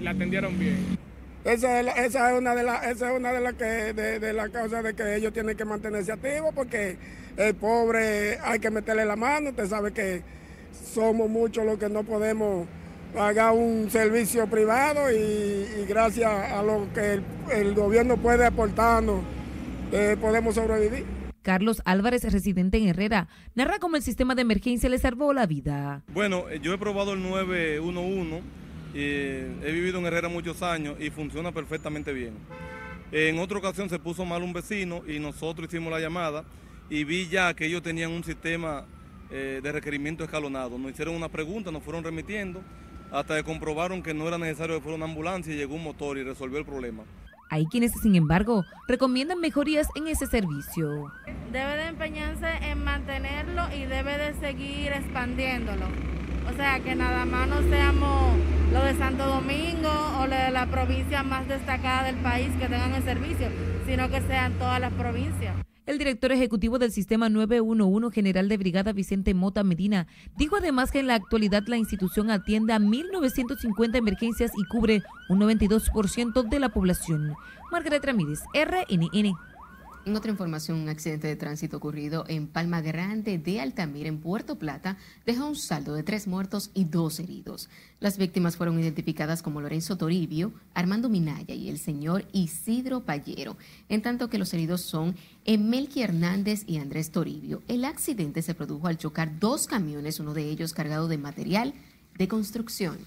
[0.00, 0.98] la atendieron bien.
[1.44, 4.48] Esa es, esa es una de las esa es una de las que de, la
[4.48, 6.96] causas de que ellos tienen que mantenerse activos porque
[7.36, 10.22] el pobre hay que meterle la mano, usted sabe que
[10.72, 12.66] somos muchos los que no podemos
[13.12, 17.20] pagar un servicio privado y, gracias a lo que
[17.52, 19.22] el, gobierno puede aportarnos
[19.92, 21.04] eh, podemos sobrevivir.
[21.42, 26.02] Carlos Álvarez, residente en Herrera, narra cómo el sistema de emergencia le salvó la vida.
[26.08, 28.63] Bueno, yo he probado el 911
[29.00, 32.34] he vivido en Herrera muchos años y funciona perfectamente bien.
[33.12, 36.44] En otra ocasión se puso mal un vecino y nosotros hicimos la llamada
[36.90, 38.86] y vi ya que ellos tenían un sistema
[39.30, 40.78] eh, de requerimiento escalonado.
[40.78, 42.62] Nos hicieron una pregunta, nos fueron remitiendo
[43.12, 46.18] hasta que comprobaron que no era necesario que fuera una ambulancia y llegó un motor
[46.18, 47.04] y resolvió el problema.
[47.50, 51.12] Hay quienes, sin embargo, recomiendan mejorías en ese servicio.
[51.52, 55.86] Debe de empeñarse en mantenerlo y debe de seguir expandiéndolo.
[56.50, 58.36] O sea, que nada más no seamos
[58.72, 62.94] lo de Santo Domingo o lo de la provincia más destacada del país que tengan
[62.94, 63.48] el servicio,
[63.86, 65.54] sino que sean todas las provincias.
[65.86, 71.00] El director ejecutivo del Sistema 911, general de brigada Vicente Mota Medina, dijo además que
[71.00, 76.70] en la actualidad la institución atiende a 1.950 emergencias y cubre un 92% de la
[76.70, 77.34] población.
[77.70, 79.34] Margaret Ramírez, RNN.
[80.06, 84.58] En otra información, un accidente de tránsito ocurrido en Palma Grande de Altamira, en Puerto
[84.58, 87.70] Plata, dejó un saldo de tres muertos y dos heridos.
[88.00, 93.56] Las víctimas fueron identificadas como Lorenzo Toribio, Armando Minaya y el señor Isidro Pallero,
[93.88, 97.62] en tanto que los heridos son Emelqui Hernández y Andrés Toribio.
[97.66, 101.72] El accidente se produjo al chocar dos camiones, uno de ellos cargado de material
[102.18, 102.98] de construcción.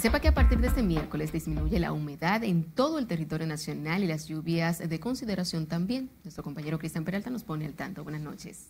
[0.00, 4.02] Sepa que a partir de este miércoles disminuye la humedad en todo el territorio nacional
[4.02, 6.08] y las lluvias de consideración también.
[6.24, 8.02] Nuestro compañero Cristian Peralta nos pone al tanto.
[8.02, 8.68] Buenas noches.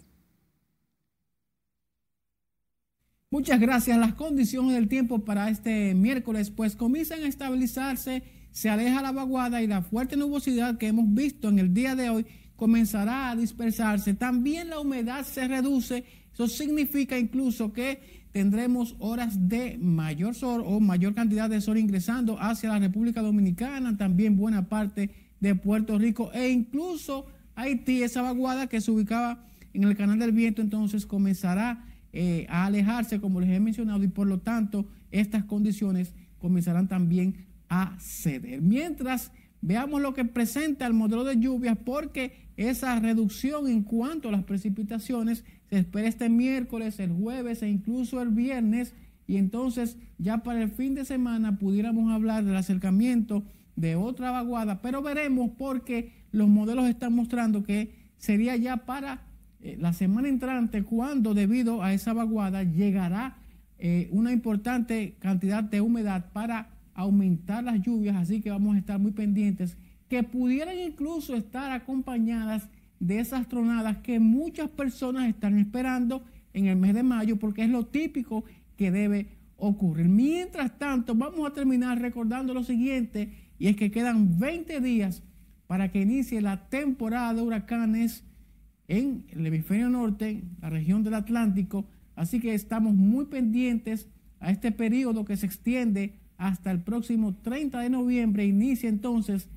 [3.30, 3.96] Muchas gracias.
[3.96, 9.62] Las condiciones del tiempo para este miércoles pues comienzan a estabilizarse, se aleja la vaguada
[9.62, 14.14] y la fuerte nubosidad que hemos visto en el día de hoy comenzará a dispersarse.
[14.14, 16.04] También la humedad se reduce.
[16.32, 22.40] Eso significa incluso que tendremos horas de mayor sol o mayor cantidad de sol ingresando
[22.40, 28.68] hacia la República Dominicana, también buena parte de Puerto Rico e incluso Haití, esa vaguada
[28.68, 33.50] que se ubicaba en el canal del viento, entonces comenzará eh, a alejarse, como les
[33.50, 38.62] he mencionado, y por lo tanto estas condiciones comenzarán también a ceder.
[38.62, 44.32] Mientras veamos lo que presenta el modelo de lluvias, porque esa reducción en cuanto a
[44.32, 48.92] las precipitaciones se espera este miércoles, el jueves e incluso el viernes.
[49.26, 53.44] Y entonces ya para el fin de semana pudiéramos hablar del acercamiento
[53.76, 59.22] de otra vaguada, pero veremos porque los modelos están mostrando que sería ya para
[59.60, 63.36] eh, la semana entrante cuando debido a esa vaguada llegará
[63.78, 68.98] eh, una importante cantidad de humedad para aumentar las lluvias, así que vamos a estar
[68.98, 69.76] muy pendientes
[70.08, 72.68] que pudieran incluso estar acompañadas
[73.00, 77.70] de esas tronadas que muchas personas están esperando en el mes de mayo porque es
[77.70, 78.44] lo típico
[78.76, 80.08] que debe ocurrir.
[80.08, 85.22] Mientras tanto, vamos a terminar recordando lo siguiente y es que quedan 20 días
[85.66, 88.24] para que inicie la temporada de huracanes
[88.88, 91.86] en el hemisferio norte, la región del Atlántico,
[92.16, 94.08] así que estamos muy pendientes
[94.40, 99.48] a este periodo que se extiende hasta el próximo 30 de noviembre, inicia entonces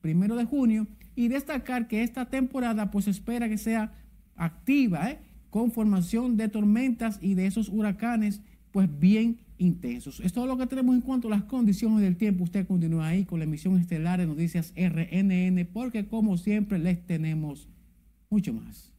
[0.00, 0.86] primero de junio
[1.18, 3.92] y destacar que esta temporada pues espera que sea
[4.36, 5.18] activa, ¿eh?
[5.50, 10.20] con formación de tormentas y de esos huracanes pues bien intensos.
[10.20, 12.44] Es todo lo que tenemos en cuanto a las condiciones del tiempo.
[12.44, 17.68] Usted continúa ahí con la emisión estelar de noticias RNN porque como siempre les tenemos
[18.30, 18.92] mucho más.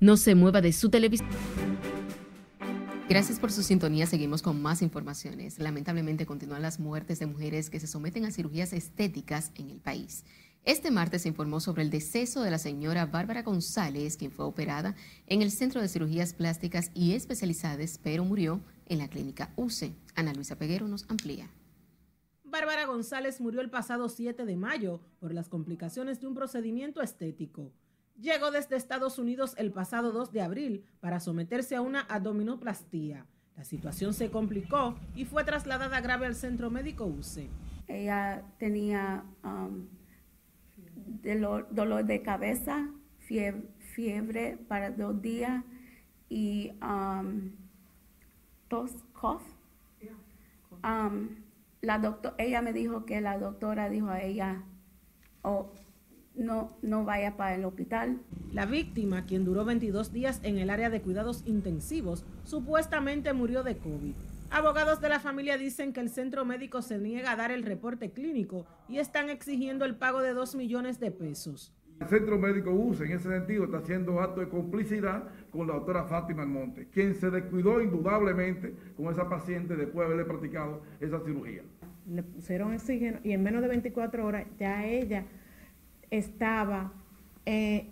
[0.00, 1.28] No se mueva de su televisión.
[3.08, 4.04] Gracias por su sintonía.
[4.06, 5.60] Seguimos con más informaciones.
[5.60, 10.24] Lamentablemente continúan las muertes de mujeres que se someten a cirugías estéticas en el país.
[10.64, 14.96] Este martes se informó sobre el deceso de la señora Bárbara González, quien fue operada
[15.28, 19.94] en el Centro de Cirugías Plásticas y Especializadas, pero murió en la clínica UCE.
[20.16, 21.48] Ana Luisa Peguero nos amplía.
[22.42, 27.70] Bárbara González murió el pasado 7 de mayo por las complicaciones de un procedimiento estético
[28.20, 33.26] llegó desde Estados Unidos el pasado 2 de abril para someterse a una abdominoplastía.
[33.56, 37.48] La situación se complicó y fue trasladada grave al centro médico UCE.
[37.88, 39.86] Ella tenía um,
[41.70, 45.64] dolor, de cabeza, fiebre, para dos días
[46.28, 47.52] y um,
[48.68, 49.42] tos, cough.
[50.84, 51.28] Um,
[51.80, 54.62] la doctor, ella me dijo que la doctora dijo a ella,
[55.42, 55.72] oh,
[56.36, 58.20] no, no vaya para el hospital.
[58.52, 63.76] La víctima, quien duró 22 días en el área de cuidados intensivos, supuestamente murió de
[63.76, 64.14] COVID.
[64.50, 68.12] Abogados de la familia dicen que el centro médico se niega a dar el reporte
[68.12, 71.72] clínico y están exigiendo el pago de 2 millones de pesos.
[72.00, 76.04] El centro médico USA en ese sentido está haciendo acto de complicidad con la doctora
[76.04, 81.62] Fátima Almonte, quien se descuidó indudablemente con esa paciente después de haberle practicado esa cirugía.
[82.06, 85.24] Le pusieron oxígeno y en menos de 24 horas ya ella
[86.10, 86.92] estaba
[87.44, 87.88] eh,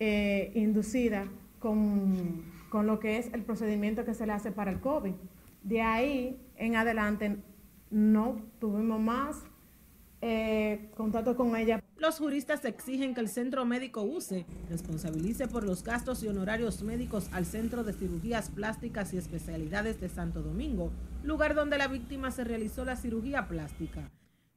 [0.00, 1.26] eh, inducida
[1.58, 5.14] con, con, lo que es el procedimiento que se le hace para el COVID.
[5.62, 7.36] De ahí en adelante
[7.90, 9.44] no tuvimos más
[10.24, 11.82] eh, contacto con ella.
[11.98, 17.28] Los juristas exigen que el centro médico UCE responsabilice por los gastos y honorarios médicos
[17.32, 20.92] al Centro de Cirugías Plásticas y Especialidades de Santo Domingo,
[21.24, 24.10] lugar donde la víctima se realizó la cirugía plástica.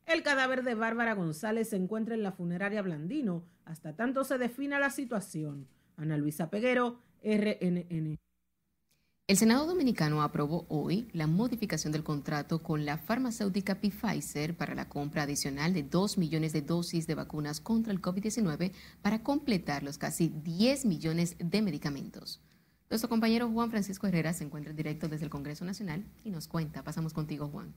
[0.06, 4.80] El cadáver de Bárbara González se encuentra en la funeraria Blandino hasta tanto se defina
[4.80, 5.68] la situación.
[5.98, 8.18] Ana Luisa Peguero, RNN.
[9.28, 14.88] El Senado Dominicano aprobó hoy la modificación del contrato con la farmacéutica Pfizer para la
[14.88, 19.98] compra adicional de 2 millones de dosis de vacunas contra el COVID-19 para completar los
[19.98, 22.40] casi 10 millones de medicamentos.
[22.92, 26.48] Nuestro compañero Juan Francisco Herrera se encuentra en directo desde el Congreso Nacional y nos
[26.48, 26.84] cuenta.
[26.84, 27.74] Pasamos contigo, Juan.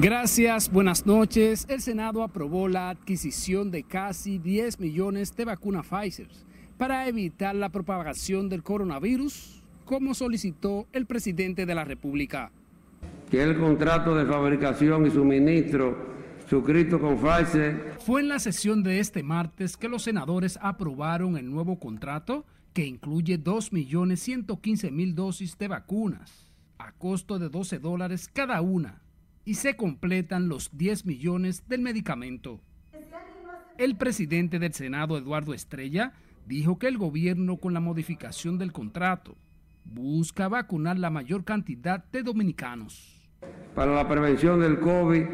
[0.00, 1.66] Gracias, buenas noches.
[1.68, 6.26] El Senado aprobó la adquisición de casi 10 millones de vacunas Pfizer
[6.76, 12.50] para evitar la propagación del coronavirus, como solicitó el presidente de la República.
[13.30, 15.96] Que el contrato de fabricación y suministro
[16.50, 17.94] suscrito con Pfizer.
[18.04, 22.84] Fue en la sesión de este martes que los senadores aprobaron el nuevo contrato que
[22.84, 29.03] incluye 2.115.000 dosis de vacunas a costo de 12 dólares cada una
[29.44, 32.60] y se completan los 10 millones del medicamento.
[33.76, 36.12] El presidente del Senado, Eduardo Estrella,
[36.46, 39.36] dijo que el gobierno con la modificación del contrato
[39.84, 43.20] busca vacunar la mayor cantidad de dominicanos.
[43.74, 45.24] Para la prevención del COVID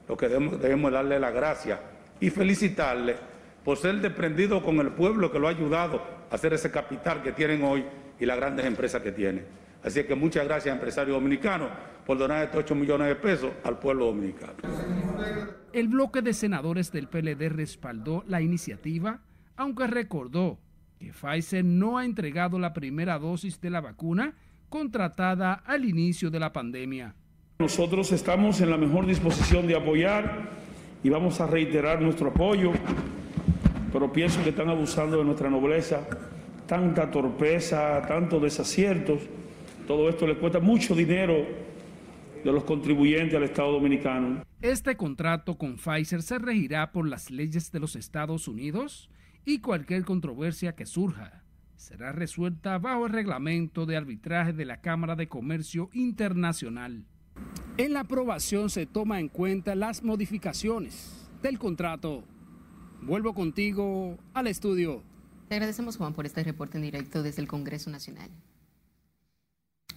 [0.08, 1.82] Lo que debemos, debemos darle la gracia
[2.22, 3.18] y felicitarle
[3.66, 6.02] por ser desprendido con el pueblo que lo ha ayudado
[6.32, 7.84] a hacer ese capital que tienen hoy
[8.20, 9.46] y las grandes empresas que tienen.
[9.84, 11.70] Así que muchas gracias, empresario dominicano,
[12.06, 14.54] por donar estos 8 millones de pesos al pueblo dominicano.
[15.72, 19.22] El bloque de senadores del PLD respaldó la iniciativa,
[19.56, 20.60] aunque recordó
[21.00, 24.36] que Pfizer no ha entregado la primera dosis de la vacuna
[24.70, 27.16] contratada al inicio de la pandemia.
[27.60, 30.50] Nosotros estamos en la mejor disposición de apoyar
[31.04, 32.72] y vamos a reiterar nuestro apoyo,
[33.92, 36.02] pero pienso que están abusando de nuestra nobleza,
[36.68, 39.22] tanta torpeza, tantos desaciertos.
[39.88, 41.46] Todo esto le cuesta mucho dinero
[42.44, 44.44] de los contribuyentes al Estado dominicano.
[44.62, 49.10] Este contrato con Pfizer se regirá por las leyes de los Estados Unidos
[49.46, 51.44] y cualquier controversia que surja
[51.78, 57.06] será resuelta bajo el reglamento de arbitraje de la Cámara de Comercio Internacional.
[57.78, 62.24] En la aprobación se toma en cuenta las modificaciones del contrato.
[63.02, 65.04] Vuelvo contigo al estudio.
[65.48, 68.30] Te agradecemos, Juan, por este reporte en directo desde el Congreso Nacional.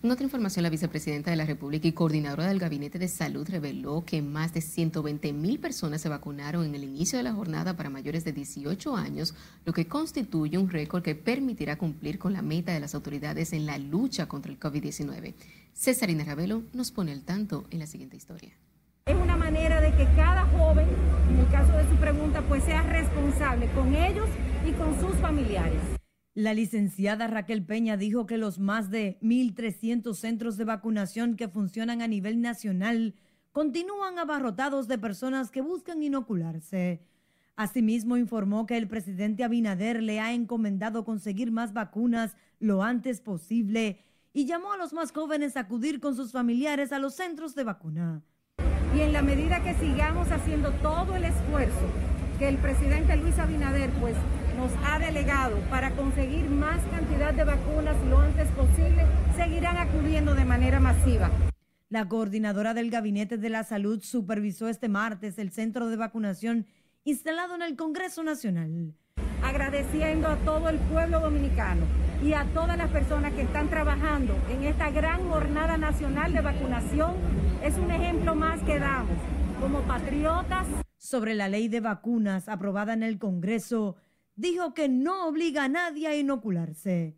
[0.03, 4.03] En otra información, la vicepresidenta de la República y coordinadora del Gabinete de Salud reveló
[4.07, 7.91] que más de 120 mil personas se vacunaron en el inicio de la jornada para
[7.91, 9.35] mayores de 18 años,
[9.67, 13.67] lo que constituye un récord que permitirá cumplir con la meta de las autoridades en
[13.67, 15.35] la lucha contra el COVID-19.
[15.75, 18.53] Césarina Ravelo nos pone al tanto en la siguiente historia.
[19.05, 20.87] Es una manera de que cada joven,
[21.29, 24.29] en el caso de su pregunta, pues sea responsable con ellos
[24.67, 25.81] y con sus familiares.
[26.35, 32.03] La licenciada Raquel Peña dijo que los más de 1.300 centros de vacunación que funcionan
[32.03, 33.15] a nivel nacional
[33.53, 37.03] continúan abarrotados de personas que buscan inocularse.
[37.57, 44.05] Asimismo, informó que el presidente Abinader le ha encomendado conseguir más vacunas lo antes posible
[44.33, 47.65] y llamó a los más jóvenes a acudir con sus familiares a los centros de
[47.65, 48.23] vacuna.
[48.97, 51.87] Y en la medida que sigamos haciendo todo el esfuerzo
[52.39, 54.17] que el presidente Luis Abinader pues
[54.61, 60.45] nos ha delegado para conseguir más cantidad de vacunas lo antes posible, seguirán acudiendo de
[60.45, 61.31] manera masiva.
[61.89, 66.67] La coordinadora del Gabinete de la Salud supervisó este martes el centro de vacunación
[67.05, 68.93] instalado en el Congreso Nacional.
[69.43, 71.87] Agradeciendo a todo el pueblo dominicano
[72.23, 77.15] y a todas las personas que están trabajando en esta gran jornada nacional de vacunación,
[77.65, 79.17] es un ejemplo más que damos
[79.59, 80.67] como patriotas.
[80.99, 83.97] Sobre la ley de vacunas aprobada en el Congreso,
[84.41, 87.17] dijo que no obliga a nadie a inocularse.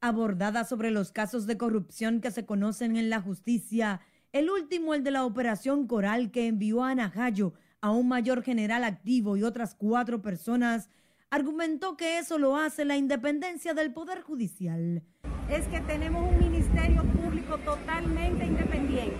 [0.00, 4.00] Abordada sobre los casos de corrupción que se conocen en la justicia,
[4.32, 8.84] el último, el de la operación Coral que envió a Najayo a un mayor general
[8.84, 10.88] activo y otras cuatro personas,
[11.30, 15.02] argumentó que eso lo hace la independencia del Poder Judicial.
[15.50, 19.16] Es que tenemos un ministerio público totalmente independiente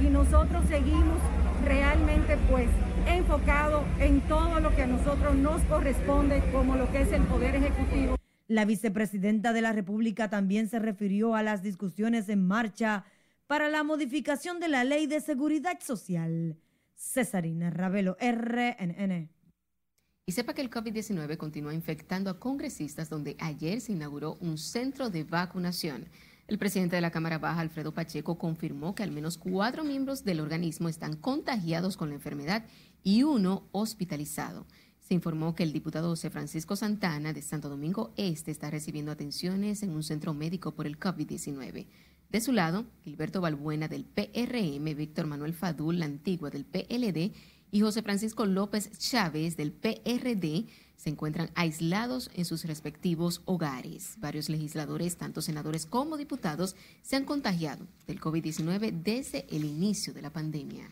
[0.00, 1.18] y nosotros seguimos
[1.64, 2.68] realmente pues
[3.06, 7.54] enfocado en todo lo que a nosotros nos corresponde como lo que es el Poder
[7.54, 8.16] Ejecutivo.
[8.46, 13.04] La vicepresidenta de la República también se refirió a las discusiones en marcha
[13.46, 16.56] para la modificación de la Ley de Seguridad Social.
[16.94, 19.30] Cesarina Ravelo, RNN.
[20.26, 25.10] Y sepa que el COVID-19 continúa infectando a congresistas donde ayer se inauguró un centro
[25.10, 26.08] de vacunación.
[26.46, 30.40] El presidente de la Cámara Baja, Alfredo Pacheco, confirmó que al menos cuatro miembros del
[30.40, 32.66] organismo están contagiados con la enfermedad
[33.02, 34.66] y uno hospitalizado.
[35.00, 39.82] se informó que el diputado José Francisco Santana de Santo Domingo Este está recibiendo atenciones
[39.82, 41.86] en un centro médico por el COVID-19.
[42.30, 47.32] De su lado, Gilberto Balbuena del PRM, Víctor Manuel Fadul, la antigua del PLD,
[47.70, 50.66] y José Francisco López Chávez del PRD
[50.96, 54.14] se encuentran aislados en sus respectivos hogares.
[54.18, 60.22] Varios legisladores, tanto senadores como diputados, se han contagiado del COVID-19 desde el inicio de
[60.22, 60.90] la pandemia.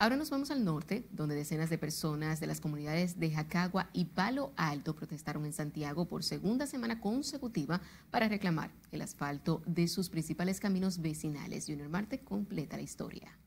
[0.00, 4.06] Ahora nos vamos al norte, donde decenas de personas de las comunidades de Jacagua y
[4.06, 10.10] Palo Alto protestaron en Santiago por segunda semana consecutiva para reclamar el asfalto de sus
[10.10, 11.66] principales caminos vecinales.
[11.66, 13.38] Junior Marte completa la historia.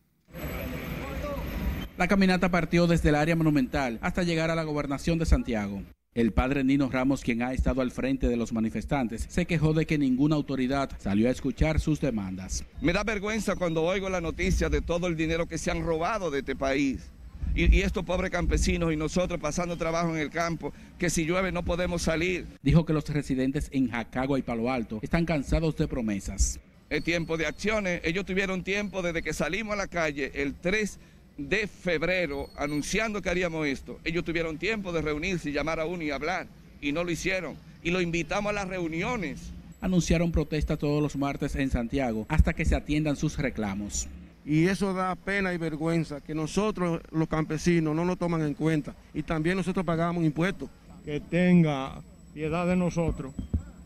[1.98, 5.82] La caminata partió desde el área monumental hasta llegar a la gobernación de Santiago.
[6.14, 9.88] El padre Nino Ramos, quien ha estado al frente de los manifestantes, se quejó de
[9.88, 12.64] que ninguna autoridad salió a escuchar sus demandas.
[12.82, 16.30] Me da vergüenza cuando oigo la noticia de todo el dinero que se han robado
[16.30, 17.10] de este país.
[17.56, 21.52] Y, y, estos pobres campesinos y nosotros pasando trabajo en el campo, que si llueve
[21.52, 22.46] no podemos salir.
[22.62, 26.60] Dijo que los residentes en Jacagua y Palo Alto están cansados de promesas.
[26.92, 28.02] Es tiempo de acciones.
[28.04, 31.00] Ellos tuvieron tiempo desde que salimos a la calle el 3
[31.38, 34.00] de febrero anunciando que haríamos esto.
[34.04, 36.48] Ellos tuvieron tiempo de reunirse y llamar a uno y hablar
[36.82, 37.56] y no lo hicieron.
[37.84, 39.52] Y lo invitamos a las reuniones.
[39.80, 44.08] Anunciaron protesta todos los martes en Santiago hasta que se atiendan sus reclamos.
[44.46, 48.96] Y eso da pena y vergüenza que nosotros los campesinos no lo toman en cuenta
[49.14, 50.70] y también nosotros pagamos impuestos.
[51.04, 52.02] Que tenga
[52.34, 53.34] piedad de nosotros,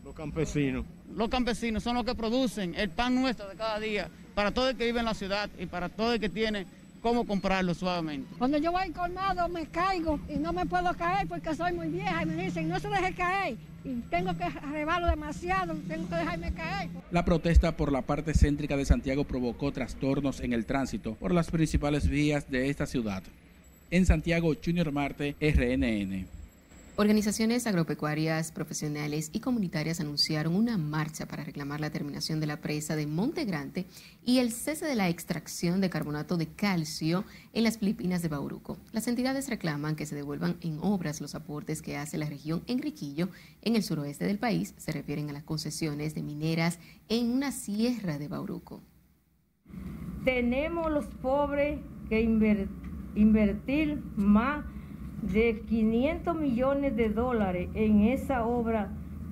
[0.04, 0.84] los campesinos.
[1.14, 4.76] Los campesinos son los que producen el pan nuestro de cada día para todo el
[4.76, 6.66] que vive en la ciudad y para todo el que tiene
[7.02, 8.34] cómo comprarlo suavemente.
[8.38, 12.22] Cuando yo voy colmado me caigo y no me puedo caer porque soy muy vieja
[12.22, 16.52] y me dicen no se deje caer y tengo que arrebarlo demasiado, tengo que dejarme
[16.54, 16.88] caer.
[17.10, 21.50] La protesta por la parte céntrica de Santiago provocó trastornos en el tránsito por las
[21.50, 23.22] principales vías de esta ciudad.
[23.90, 26.41] En Santiago, Junior Marte, RNN.
[26.96, 32.96] Organizaciones agropecuarias, profesionales y comunitarias anunciaron una marcha para reclamar la terminación de la presa
[32.96, 33.86] de Monte Grande
[34.26, 37.24] y el cese de la extracción de carbonato de calcio
[37.54, 38.76] en las Filipinas de Bauruco.
[38.92, 43.30] Las entidades reclaman que se devuelvan en obras los aportes que hace la región Enriquillo
[43.62, 44.74] en el suroeste del país.
[44.76, 46.78] Se refieren a las concesiones de mineras
[47.08, 48.82] en una sierra de Bauruco.
[50.26, 51.80] Tenemos los pobres
[52.10, 54.66] que invertir más
[55.22, 58.90] de 500 millones de dólares en esa obra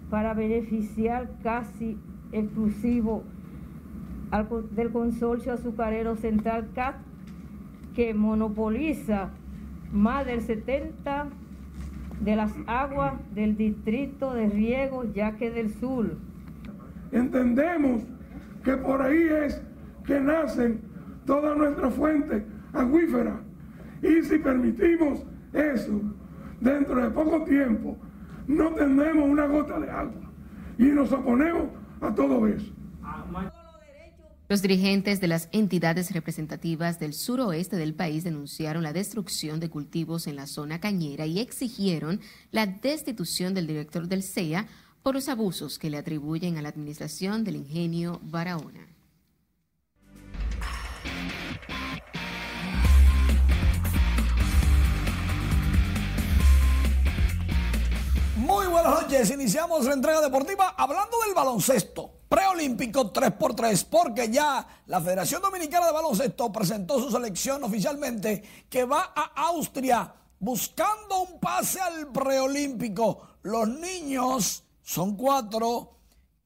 [0.09, 1.99] para beneficiar casi
[2.33, 3.25] exclusivo
[4.71, 6.97] del consorcio azucarero central CAT
[7.95, 9.31] que monopoliza
[9.93, 11.27] más del 70
[12.21, 16.17] de las aguas del distrito de riego Yaque del Sur.
[17.11, 18.03] Entendemos
[18.63, 19.61] que por ahí es
[20.07, 20.81] que nacen
[21.27, 23.41] todas nuestras fuentes acuíferas
[24.03, 26.01] y si permitimos eso,
[26.61, 27.97] dentro de poco tiempo,
[28.47, 30.31] no tendremos una gota de agua.
[30.79, 31.69] Y nos oponemos
[32.01, 32.73] a todo eso.
[34.49, 40.27] Los dirigentes de las entidades representativas del suroeste del país denunciaron la destrucción de cultivos
[40.27, 42.21] en la zona cañera y exigieron
[42.51, 44.67] la destitución del director del CEA
[45.05, 48.90] por los abusos que le atribuyen a la administración del ingenio Barahona.
[58.51, 65.01] Muy buenas noches, iniciamos la entrega deportiva hablando del baloncesto preolímpico 3x3 porque ya la
[65.01, 71.81] Federación Dominicana de Baloncesto presentó su selección oficialmente que va a Austria buscando un pase
[71.81, 73.23] al preolímpico.
[73.43, 75.99] Los niños, son cuatro,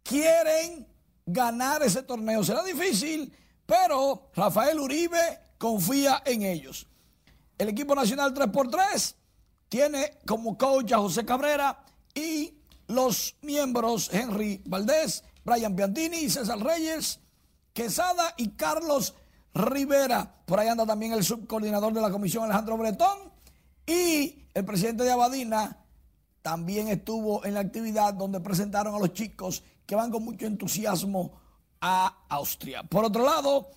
[0.02, 0.86] quieren
[1.24, 2.44] ganar ese torneo.
[2.44, 3.34] Será difícil,
[3.64, 6.86] pero Rafael Uribe confía en ellos.
[7.56, 9.14] El equipo nacional 3x3
[9.70, 11.82] tiene como coach a José Cabrera
[12.14, 12.54] y
[12.86, 17.20] los miembros Henry Valdés, Brian Piantini, César Reyes,
[17.72, 19.14] Quesada y Carlos
[19.52, 20.42] Rivera.
[20.46, 23.32] Por ahí anda también el subcoordinador de la comisión Alejandro Bretón
[23.86, 25.84] y el presidente de Abadina
[26.42, 31.32] también estuvo en la actividad donde presentaron a los chicos que van con mucho entusiasmo
[31.80, 32.82] a Austria.
[32.82, 33.70] Por otro lado,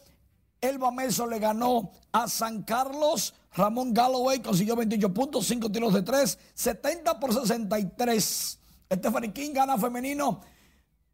[0.62, 6.04] Elba Meso le ganó a San Carlos Ramón Galloway consiguió 28 puntos, 5 tiros de
[6.04, 8.60] 3, 70 por 63.
[8.94, 10.42] Stephanie King gana femenino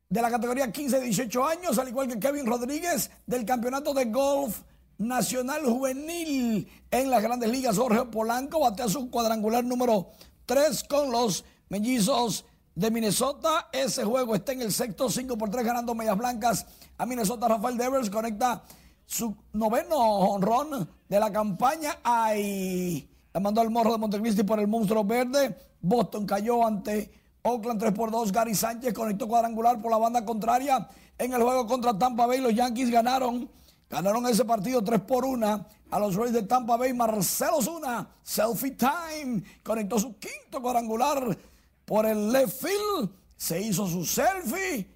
[0.09, 4.59] de la categoría 15-18 años, al igual que Kevin Rodríguez del campeonato de golf
[4.97, 7.77] nacional juvenil en las grandes ligas.
[7.77, 10.11] Jorge Polanco batea su cuadrangular número
[10.45, 13.69] 3 con los mellizos de Minnesota.
[13.71, 16.65] Ese juego está en el sexto, 5 por 3 ganando medias blancas
[16.97, 17.47] a Minnesota.
[17.47, 18.63] Rafael Devers conecta
[19.05, 21.99] su noveno honrón de la campaña.
[22.03, 25.55] Ay, La mandó al morro de Montecristi por el monstruo verde.
[25.79, 27.11] Boston cayó ante
[27.43, 28.31] Oakland 3 por 2.
[28.31, 30.89] Gary Sánchez conectó cuadrangular por la banda contraria
[31.19, 32.41] en el juego contra Tampa Bay.
[32.41, 33.47] Los Yankees ganaron.
[33.91, 36.93] Ganaron ese partido 3 por 1 a los Rays de Tampa Bay.
[36.93, 39.43] Marcelo Zuna, selfie time.
[39.61, 41.37] Conectó su quinto cuadrangular
[41.85, 43.11] por el left field.
[43.37, 44.89] Se hizo su selfie.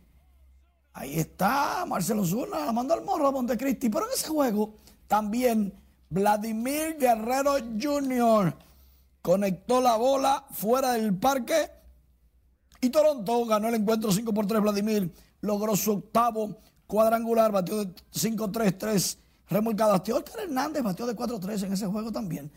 [0.94, 3.88] Ahí está Marcelo Zuna, la mandó al morro de Montecristi.
[3.88, 4.74] Pero en ese juego
[5.08, 5.72] también
[6.10, 8.56] Vladimir Guerrero Jr.
[9.22, 11.70] conectó la bola fuera del parque
[12.80, 14.62] y Toronto ganó el encuentro 5 por 3.
[14.62, 19.18] Vladimir logró su octavo cuadrangular, batió de 5-3-3
[19.50, 20.02] remolcadas.
[20.10, 22.52] Oscar Hernández batió de 4-3 en ese juego también.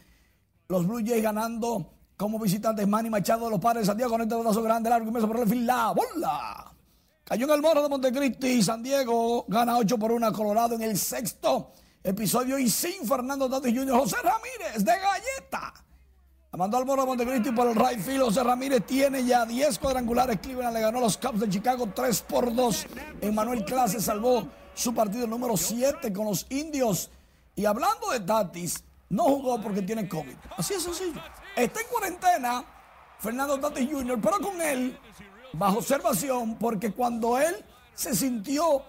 [0.68, 2.86] Los Blue Jays ganando como visitantes.
[2.86, 5.40] Manny Machado de los Padres de Santiago con este botazo grande, largo y meso por
[5.40, 5.66] el fin.
[5.66, 6.72] La bola.
[7.24, 8.62] Cayó en el morro de Montecristi.
[8.62, 11.72] San Diego gana 8 por 1 a Colorado en el sexto
[12.03, 13.98] episodio y sin Fernando Tatis Jr.
[13.98, 15.74] José Ramírez de Galleta.
[16.53, 18.22] La mandó al morro de Montecristi por el right field.
[18.22, 20.40] José Ramírez tiene ya 10 cuadrangulares.
[20.40, 22.86] Cleveland le ganó a los Cubs de Chicago 3 por 2.
[23.20, 27.11] Emmanuel Clase salvó su partido número 7 con los indios.
[27.55, 30.34] Y hablando de Tatis, no jugó porque tiene COVID.
[30.57, 31.20] Así es sencillo.
[31.55, 32.64] Está en cuarentena
[33.20, 34.98] Fernando Tatis Jr., pero con él
[35.53, 37.55] bajo observación porque cuando él
[37.94, 38.82] se sintió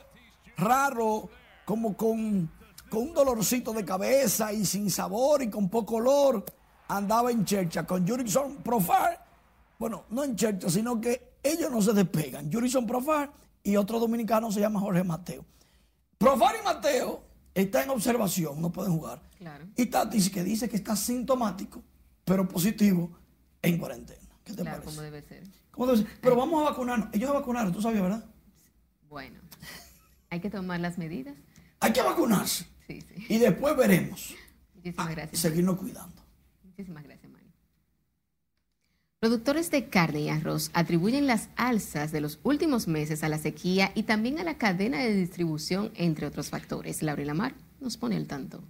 [0.58, 1.30] raro,
[1.66, 2.50] como con,
[2.92, 6.44] con un dolorcito de cabeza y sin sabor y con poco olor,
[6.90, 9.26] andaba en chercha con Jurickson Profar.
[9.80, 12.52] Bueno, no en chercha, sino que ellos no se despegan.
[12.52, 13.32] Jurickson Profar
[13.64, 15.46] y otro dominicano se llama Jorge Mateo.
[16.18, 17.24] Profar y Mateo
[17.56, 19.22] están en observación, no pueden jugar.
[19.38, 19.66] Claro.
[19.78, 21.82] Y Tatis que dice que está sintomático,
[22.26, 23.10] pero positivo
[23.62, 24.20] en cuarentena.
[24.44, 24.86] ¿Qué te Claro, parece?
[24.98, 25.44] como debe ser.
[25.72, 26.20] ¿Cómo debe ser?
[26.22, 27.08] Pero vamos a vacunarnos.
[27.14, 28.26] Ellos se vacunaron, tú sabías, ¿verdad?
[29.10, 29.40] Bueno,
[30.30, 31.36] hay que tomar las medidas.
[31.80, 32.68] Hay que vacunarse.
[32.92, 33.26] Sí, sí.
[33.30, 34.36] Y después veremos.
[34.76, 35.42] Muchísimas gracias.
[35.42, 36.22] Seguirnos cuidando.
[36.64, 37.52] Muchísimas gracias, Manny.
[39.20, 43.92] Productores de carne y arroz atribuyen las alzas de los últimos meses a la sequía
[43.94, 47.04] y también a la cadena de distribución, entre otros factores.
[47.04, 48.64] Laura Lamar nos pone al tanto.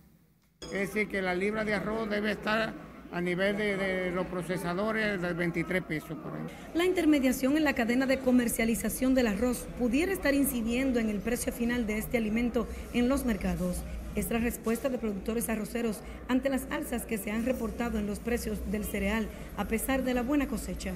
[0.63, 2.74] Es decir, que la libra de arroz debe estar
[3.11, 6.47] a nivel de, de los procesadores de 23 pesos por ahí.
[6.74, 11.51] La intermediación en la cadena de comercialización del arroz pudiera estar incidiendo en el precio
[11.51, 13.84] final de este alimento en los mercados.
[14.16, 18.20] Es la respuesta de productores arroceros ante las alzas que se han reportado en los
[18.20, 20.91] precios del cereal a pesar de la buena cosecha.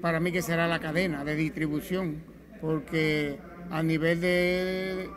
[0.00, 2.22] Para mí que será la cadena de distribución,
[2.60, 3.38] porque
[3.70, 5.08] a nivel de,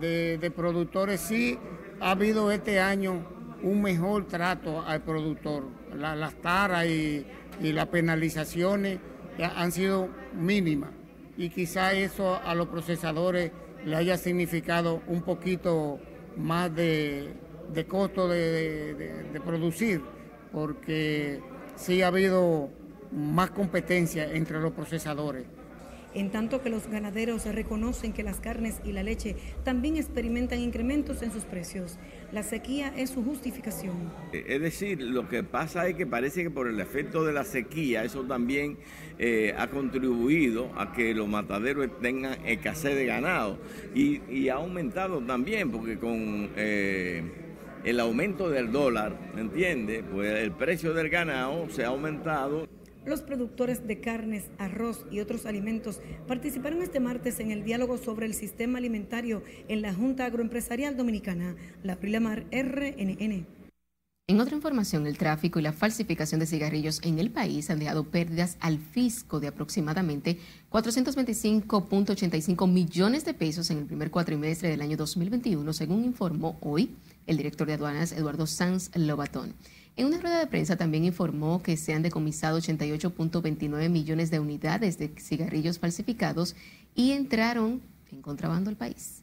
[0.00, 1.58] de, productores sí
[2.00, 3.24] ha habido este año
[3.62, 5.64] un mejor trato al productor.
[5.96, 7.24] La- las taras y,
[7.62, 8.98] y las penalizaciones
[9.38, 10.90] han sido mínimas
[11.36, 13.52] y quizá eso a los procesadores
[13.84, 15.98] le haya significado un poquito
[16.36, 17.32] más de,
[17.72, 20.00] de costo de, de- de- producir,
[20.52, 21.40] porque
[21.76, 22.70] sí ha habido
[23.12, 25.44] más competencia entre los procesadores.
[26.14, 29.34] En tanto que los ganaderos reconocen que las carnes y la leche
[29.64, 31.98] también experimentan incrementos en sus precios.
[32.30, 34.12] La sequía es su justificación.
[34.32, 38.04] Es decir, lo que pasa es que parece que por el efecto de la sequía,
[38.04, 38.78] eso también
[39.18, 43.58] eh, ha contribuido a que los mataderos tengan escasez de ganado
[43.94, 47.22] y, y ha aumentado también, porque con eh,
[47.84, 50.02] el aumento del dólar, ¿me entiende?
[50.02, 52.66] Pues el precio del ganado se ha aumentado.
[53.06, 58.24] Los productores de carnes, arroz y otros alimentos participaron este martes en el diálogo sobre
[58.24, 61.54] el sistema alimentario en la Junta Agroempresarial Dominicana.
[61.82, 63.46] La Mar RNN.
[64.26, 68.04] En otra información, el tráfico y la falsificación de cigarrillos en el país han dejado
[68.04, 70.38] pérdidas al fisco de aproximadamente
[70.70, 76.96] 425.85 millones de pesos en el primer cuatrimestre del año 2021, según informó hoy
[77.26, 79.54] el director de aduanas Eduardo Sanz Lobatón.
[79.96, 84.98] En una rueda de prensa también informó que se han decomisado 88.29 millones de unidades
[84.98, 86.56] de cigarrillos falsificados
[86.96, 87.80] y entraron
[88.10, 89.22] en contrabando al país.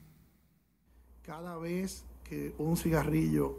[1.24, 3.57] Cada vez que un cigarrillo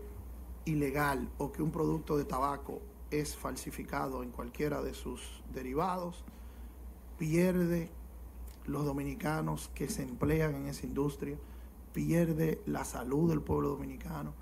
[0.65, 6.25] ilegal o que un producto de tabaco es falsificado en cualquiera de sus derivados,
[7.19, 7.91] pierde
[8.67, 11.37] los dominicanos que se emplean en esa industria,
[11.93, 14.33] pierde la salud del pueblo dominicano,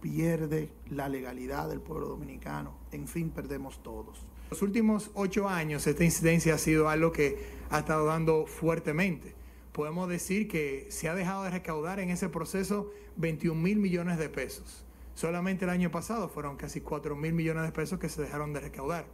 [0.00, 4.26] pierde la legalidad del pueblo dominicano, en fin, perdemos todos.
[4.50, 7.38] Los últimos ocho años esta incidencia ha sido algo que
[7.70, 9.34] ha estado dando fuertemente.
[9.72, 14.28] Podemos decir que se ha dejado de recaudar en ese proceso 21 mil millones de
[14.28, 14.84] pesos.
[15.14, 18.60] Solamente el año pasado fueron casi 4 mil millones de pesos que se dejaron de
[18.60, 19.06] recaudar.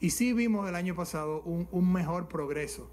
[0.00, 2.90] Y sí vimos el año pasado un, un mejor progreso.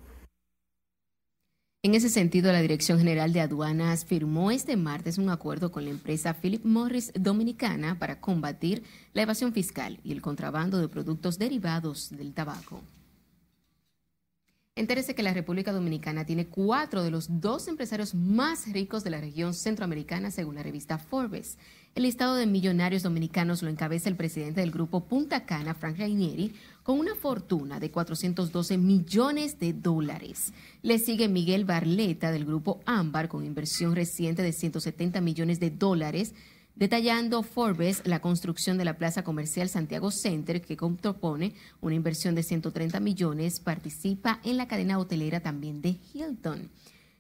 [1.86, 5.90] En ese sentido, la Dirección General de Aduanas firmó este martes un acuerdo con la
[5.92, 12.10] empresa Philip Morris Dominicana para combatir la evasión fiscal y el contrabando de productos derivados
[12.12, 12.82] del tabaco.
[14.76, 19.20] Entérese que la República Dominicana tiene cuatro de los dos empresarios más ricos de la
[19.20, 21.58] región centroamericana según la revista Forbes.
[21.96, 26.56] El listado de millonarios dominicanos lo encabeza el presidente del grupo Punta Cana, Frank Rainieri,
[26.84, 30.54] con una fortuna de 412 millones de dólares.
[30.82, 36.34] Le sigue Miguel Barleta del grupo Ámbar con inversión reciente de 170 millones de dólares
[36.76, 42.44] detallando Forbes la construcción de la Plaza Comercial Santiago Center, que propone una inversión de
[42.44, 46.70] 130 millones, participa en la cadena hotelera también de Hilton.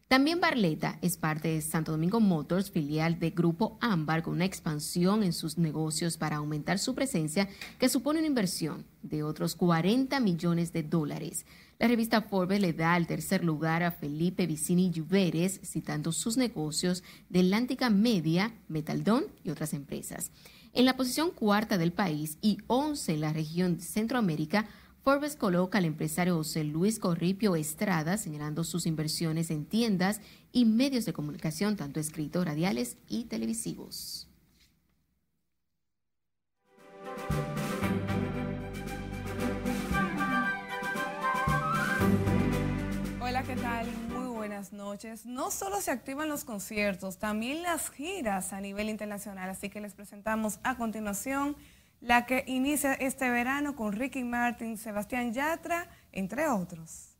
[0.07, 5.23] También Barleta es parte de Santo Domingo Motors, filial de Grupo Ámbar, con una expansión
[5.23, 7.49] en sus negocios para aumentar su presencia,
[7.79, 11.45] que supone una inversión de otros 40 millones de dólares.
[11.79, 17.03] La revista Forbes le da el tercer lugar a Felipe Vicini Lluveres, citando sus negocios
[17.29, 20.31] de Lántica Media, Metaldón y otras empresas.
[20.73, 24.67] En la posición cuarta del país y once en la región Centroamérica,
[25.03, 30.21] Forbes coloca al empresario José Luis Corripio Estrada, señalando sus inversiones en tiendas
[30.53, 34.29] y medios de comunicación, tanto escritos, radiales y televisivos.
[43.45, 43.87] ¿qué tal?
[44.09, 45.25] Muy buenas noches.
[45.25, 49.93] No solo se activan los conciertos, también las giras a nivel internacional, así que les
[49.93, 51.57] presentamos a continuación
[52.03, 57.15] la que inicia este verano con Ricky Martin, Sebastián Yatra, entre otros.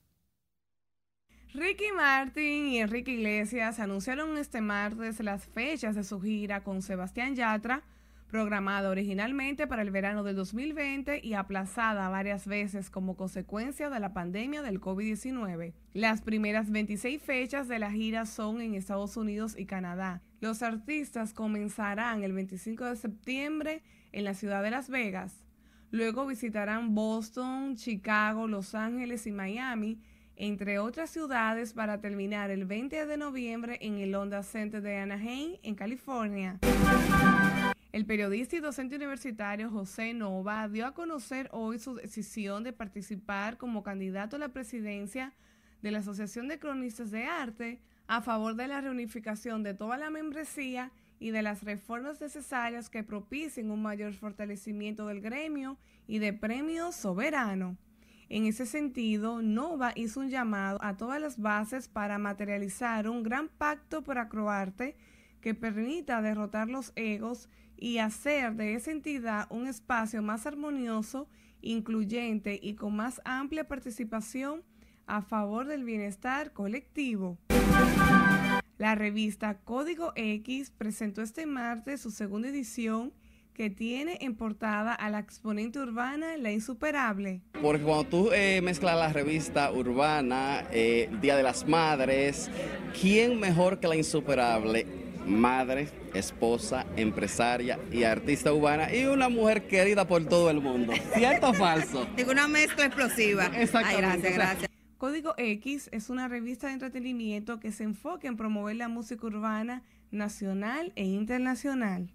[1.54, 7.34] Ricky Martin y Enrique Iglesias anunciaron este martes las fechas de su gira con Sebastián
[7.36, 7.84] Yatra,
[8.28, 14.12] programada originalmente para el verano del 2020 y aplazada varias veces como consecuencia de la
[14.12, 15.74] pandemia del COVID-19.
[15.94, 20.22] Las primeras 26 fechas de la gira son en Estados Unidos y Canadá.
[20.42, 23.84] Los artistas comenzarán el 25 de septiembre
[24.14, 25.44] en la ciudad de Las Vegas.
[25.92, 30.00] Luego visitarán Boston, Chicago, Los Ángeles y Miami,
[30.36, 35.58] entre otras ciudades, para terminar el 20 de noviembre en el Honda Center de Anaheim,
[35.62, 36.60] en California.
[37.92, 43.58] El periodista y docente universitario José Nova dio a conocer hoy su decisión de participar
[43.58, 45.34] como candidato a la presidencia
[45.84, 50.10] de la Asociación de Cronistas de Arte a favor de la reunificación de toda la
[50.10, 50.92] membresía
[51.24, 56.92] y de las reformas necesarias que propicien un mayor fortalecimiento del gremio y de premio
[56.92, 57.78] soberano.
[58.28, 63.48] En ese sentido, Nova hizo un llamado a todas las bases para materializar un gran
[63.48, 64.98] pacto por Acroarte
[65.40, 67.48] que permita derrotar los egos
[67.78, 71.30] y hacer de esa entidad un espacio más armonioso,
[71.62, 74.62] incluyente y con más amplia participación
[75.08, 77.38] a favor del bienestar colectivo.
[78.84, 83.14] La revista Código X presentó este martes su segunda edición
[83.54, 87.40] que tiene en portada a la exponente urbana La Insuperable.
[87.62, 92.52] Porque cuando tú eh, mezclas la revista urbana, eh, Día de las Madres,
[93.00, 94.86] ¿quién mejor que La Insuperable?
[95.26, 100.92] madre, esposa, empresaria y artista urbana y una mujer querida por todo el mundo.
[101.14, 102.06] ¿Cierto o falso?
[102.18, 103.46] Digo, una mezcla explosiva.
[103.46, 104.02] Exactamente.
[104.02, 104.73] gracias, gracias.
[105.04, 109.84] Código X es una revista de entretenimiento que se enfoca en promover la música urbana
[110.12, 112.10] nacional e internacional.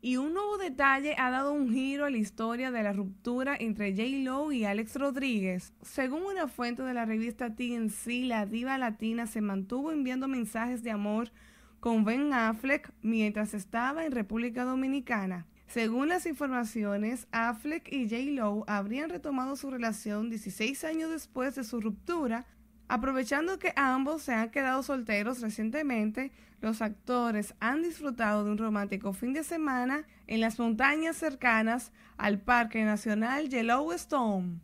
[0.00, 3.90] Y un nuevo detalle ha dado un giro a la historia de la ruptura entre
[3.90, 4.22] J.
[4.22, 5.74] Lo y Alex Rodríguez.
[5.82, 10.92] Según una fuente de la revista TNC, la diva latina se mantuvo enviando mensajes de
[10.92, 11.30] amor
[11.78, 15.44] con Ben Affleck mientras estaba en República Dominicana.
[15.66, 18.30] Según las informaciones, Affleck y J.
[18.32, 22.46] Lo habrían retomado su relación 16 años después de su ruptura.
[22.86, 29.12] Aprovechando que ambos se han quedado solteros recientemente, los actores han disfrutado de un romántico
[29.12, 34.60] fin de semana en las montañas cercanas al Parque Nacional Yellowstone.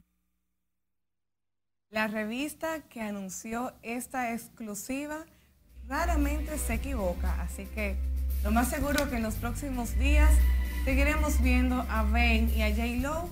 [1.91, 5.27] La revista que anunció esta exclusiva
[5.89, 7.97] raramente se equivoca, así que
[8.45, 10.31] lo más seguro que en los próximos días
[10.85, 12.87] seguiremos viendo a Ben y a J.
[13.01, 13.29] Lo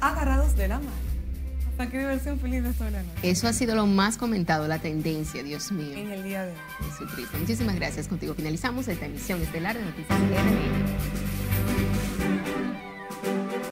[0.00, 0.90] agarrados de la mano.
[1.70, 3.20] Hasta qué diversión feliz de la noche.
[3.22, 5.96] Eso ha sido lo más comentado, la tendencia, Dios mío.
[5.96, 6.58] En el día de hoy.
[6.90, 7.38] Jesucristo.
[7.38, 8.34] Muchísimas gracias contigo.
[8.34, 10.18] Finalizamos esta emisión estelar de Noticias.